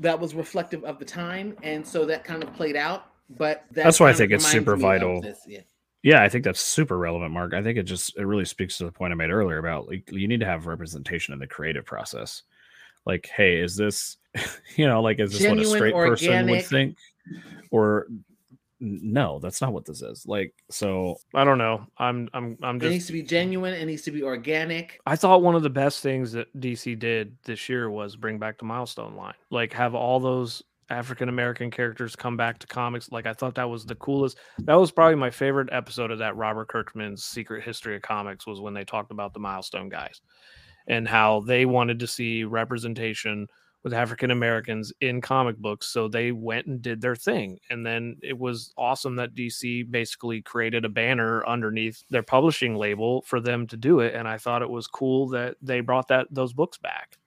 [0.00, 3.10] that was reflective of the time, and so that kind of played out.
[3.30, 5.24] But that that's why I think it's super vital.
[5.46, 5.60] Yeah.
[6.02, 7.54] yeah, I think that's super relevant, Mark.
[7.54, 10.10] I think it just it really speaks to the point I made earlier about like
[10.12, 12.42] you need to have representation in the creative process.
[13.04, 14.16] Like, hey, is this
[14.76, 16.96] you know, like is this Genuine, what a straight organic, person would think?
[17.70, 18.06] Or
[18.80, 20.24] no, that's not what this is.
[20.26, 21.86] Like, so I don't know.
[21.98, 22.90] I'm, I'm, I'm just.
[22.90, 23.74] It needs to be genuine.
[23.74, 25.00] It needs to be organic.
[25.06, 28.58] I thought one of the best things that DC did this year was bring back
[28.58, 29.34] the milestone line.
[29.50, 33.10] Like, have all those African American characters come back to comics.
[33.10, 34.38] Like, I thought that was the coolest.
[34.58, 38.60] That was probably my favorite episode of that Robert Kirkman's Secret History of Comics was
[38.60, 40.20] when they talked about the milestone guys
[40.86, 43.46] and how they wanted to see representation
[43.82, 45.86] with African Americans in comic books.
[45.86, 47.58] So they went and did their thing.
[47.70, 53.22] And then it was awesome that DC basically created a banner underneath their publishing label
[53.22, 54.14] for them to do it.
[54.14, 57.18] And I thought it was cool that they brought that those books back.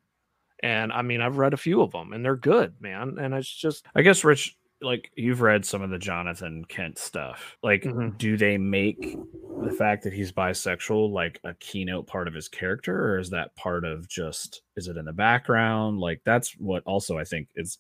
[0.62, 3.18] And I mean, I've read a few of them and they're good, man.
[3.20, 7.58] And it's just I guess Rich like you've read some of the Jonathan Kent stuff.
[7.64, 8.18] Like, mm-hmm.
[8.18, 9.18] do they make
[9.64, 13.56] the fact that he's bisexual like a keynote part of his character, or is that
[13.56, 16.00] part of just is it in the background?
[16.00, 17.80] Like, that's what also I think is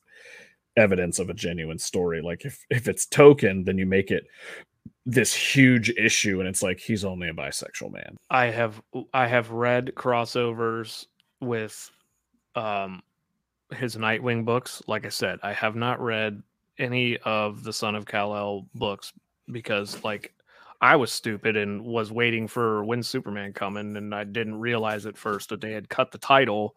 [0.75, 2.21] evidence of a genuine story.
[2.21, 4.25] Like, if if it's token, then you make it
[5.05, 8.17] this huge issue, and it's like he's only a bisexual man.
[8.29, 8.81] I have
[9.13, 11.05] I have read crossovers
[11.41, 11.89] with
[12.55, 13.01] um
[13.73, 14.81] his Nightwing books.
[14.87, 16.41] Like I said, I have not read
[16.79, 19.13] any of the Son of Kal El books
[19.51, 20.33] because like
[20.81, 25.17] I was stupid and was waiting for when Superman coming, and I didn't realize at
[25.17, 26.75] first that they had cut the title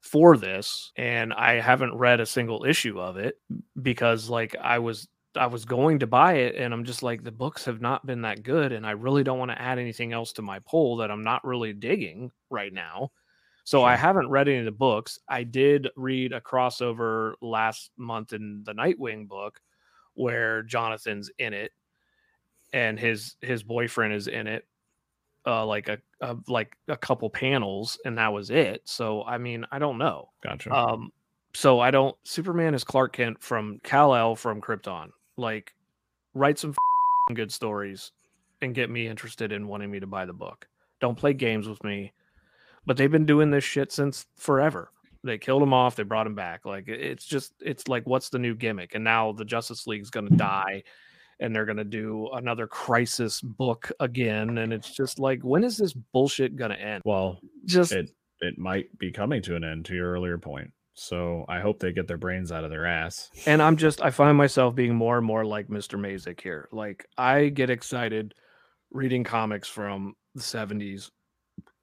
[0.00, 3.36] for this, and I haven't read a single issue of it
[3.82, 7.32] because like I was I was going to buy it, and I'm just like the
[7.32, 10.32] books have not been that good, and I really don't want to add anything else
[10.34, 13.10] to my poll that I'm not really digging right now.
[13.68, 13.86] So sure.
[13.86, 15.18] I haven't read any of the books.
[15.28, 19.60] I did read a crossover last month in the Nightwing book
[20.14, 21.72] where Jonathan's in it
[22.72, 24.66] and his his boyfriend is in it
[25.44, 28.80] uh like a, a like a couple panels and that was it.
[28.86, 30.30] So I mean, I don't know.
[30.42, 30.72] Gotcha.
[30.72, 31.10] Um
[31.52, 35.10] so I don't Superman is Clark Kent from Kal-El from Krypton.
[35.36, 35.74] Like
[36.32, 36.74] write some
[37.34, 38.12] good stories
[38.62, 40.66] and get me interested in wanting me to buy the book.
[41.02, 42.14] Don't play games with me
[42.88, 44.90] but they've been doing this shit since forever.
[45.22, 46.64] They killed him off, they brought him back.
[46.64, 48.94] Like it's just it's like what's the new gimmick?
[48.94, 50.84] And now the Justice League's going to die
[51.38, 55.76] and they're going to do another crisis book again and it's just like when is
[55.76, 57.02] this bullshit going to end?
[57.04, 58.10] Well, just it
[58.40, 60.72] it might be coming to an end to your earlier point.
[60.94, 63.30] So I hope they get their brains out of their ass.
[63.44, 66.00] And I'm just I find myself being more and more like Mr.
[66.00, 66.70] Mazik here.
[66.72, 68.32] Like I get excited
[68.90, 71.10] reading comics from the 70s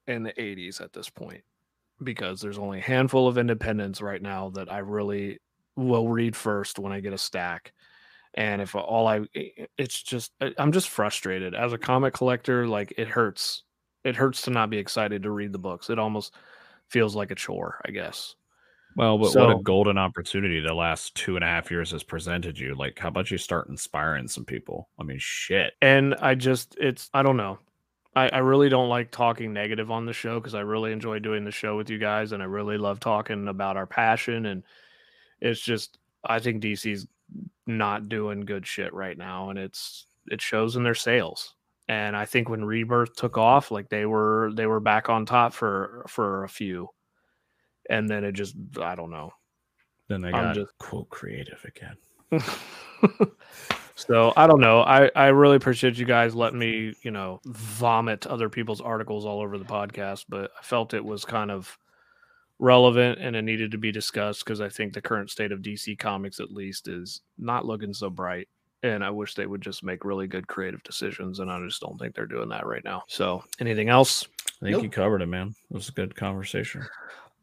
[0.06, 1.42] in the 80s at this point
[2.02, 5.38] because there's only a handful of independents right now that I really
[5.76, 7.72] will read first when I get a stack.
[8.34, 9.22] And if all I,
[9.78, 12.68] it's just, I'm just frustrated as a comic collector.
[12.68, 13.62] Like it hurts.
[14.04, 15.90] It hurts to not be excited to read the books.
[15.90, 16.34] It almost
[16.88, 18.36] feels like a chore, I guess.
[18.94, 22.02] Well, but so, what a golden opportunity the last two and a half years has
[22.02, 22.74] presented you.
[22.74, 24.88] Like, how about you start inspiring some people?
[24.98, 25.74] I mean, shit.
[25.82, 27.58] And I just, it's, I don't know.
[28.16, 31.44] I, I really don't like talking negative on the show because I really enjoy doing
[31.44, 34.46] the show with you guys and I really love talking about our passion.
[34.46, 34.62] And
[35.40, 37.06] it's just, I think DC's
[37.66, 39.50] not doing good shit right now.
[39.50, 41.54] And it's, it shows in their sales.
[41.88, 45.52] And I think when Rebirth took off, like they were, they were back on top
[45.52, 46.88] for, for a few
[47.88, 49.32] and then it just I don't know.
[50.08, 51.96] Then they got just, quote creative again.
[53.96, 54.82] so I don't know.
[54.82, 59.40] I I really appreciate you guys letting me you know vomit other people's articles all
[59.40, 61.76] over the podcast, but I felt it was kind of
[62.58, 65.98] relevant and it needed to be discussed because I think the current state of DC
[65.98, 68.48] Comics at least is not looking so bright.
[68.82, 71.98] And I wish they would just make really good creative decisions, and I just don't
[71.98, 73.02] think they're doing that right now.
[73.08, 74.26] So, anything else?
[74.62, 74.82] I think nope.
[74.84, 75.54] you covered it, man.
[75.70, 76.86] It was a good conversation.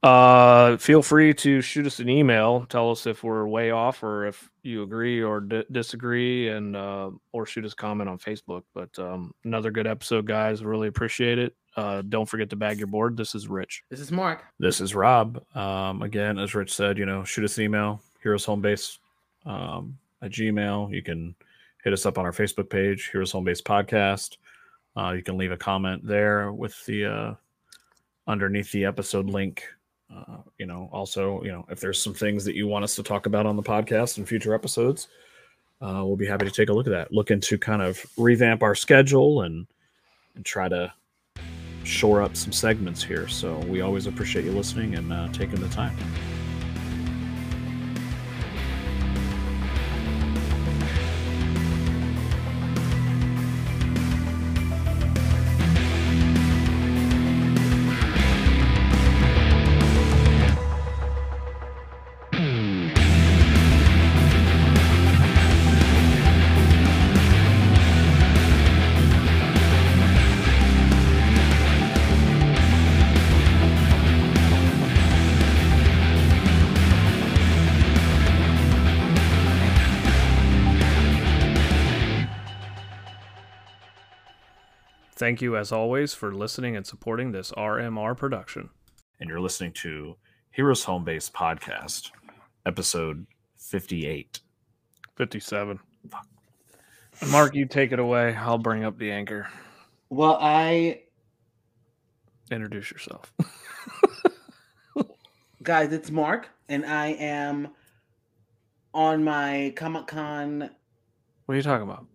[0.04, 2.66] Uh, feel free to shoot us an email.
[2.68, 7.10] Tell us if we're way off or if you agree or d- disagree, and uh,
[7.32, 8.64] or shoot us a comment on Facebook.
[8.74, 10.62] But um, another good episode, guys.
[10.62, 11.56] Really appreciate it.
[11.78, 13.16] Uh, don't forget to bag your board.
[13.16, 13.84] This is Rich.
[13.90, 14.44] This is Mark.
[14.60, 15.42] This is Rob.
[15.56, 18.02] Um, again, as Rich said, you know, shoot us an email.
[18.22, 19.00] Heroes Home Base
[19.46, 20.94] um, at Gmail.
[20.94, 21.34] You can
[21.82, 24.36] hit us up on our Facebook page, Heroes Home Base Podcast.
[24.98, 27.34] Uh, you can leave a comment there with the uh,
[28.28, 29.64] underneath the episode link
[30.16, 33.04] uh, you know, also, you know, if there's some things that you want us to
[33.04, 35.08] talk about on the podcast in future episodes,
[35.82, 37.12] uh, we'll be happy to take a look at that.
[37.12, 39.68] Looking to kind of revamp our schedule and
[40.36, 40.92] and try to
[41.84, 43.28] shore up some segments here.
[43.28, 45.96] So we always appreciate you listening and uh, taking the time.
[85.24, 88.72] Thank you, as always, for listening and supporting this RMR production.
[89.22, 90.18] And you're listening to
[90.52, 92.12] Heroes Home Base Podcast,
[92.66, 94.42] episode 58.
[95.16, 95.80] 57.
[96.12, 96.28] Fuck.
[97.32, 98.36] Mark, you take it away.
[98.36, 99.48] I'll bring up the anchor.
[100.10, 101.04] Well, I.
[102.52, 103.32] Introduce yourself.
[105.64, 107.70] Guys, it's Mark, and I am
[108.94, 110.70] on my Comic Con.
[111.46, 112.08] What are you talking about?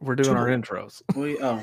[0.00, 0.38] We're doing tour.
[0.38, 1.00] our intros.
[1.14, 1.62] We oh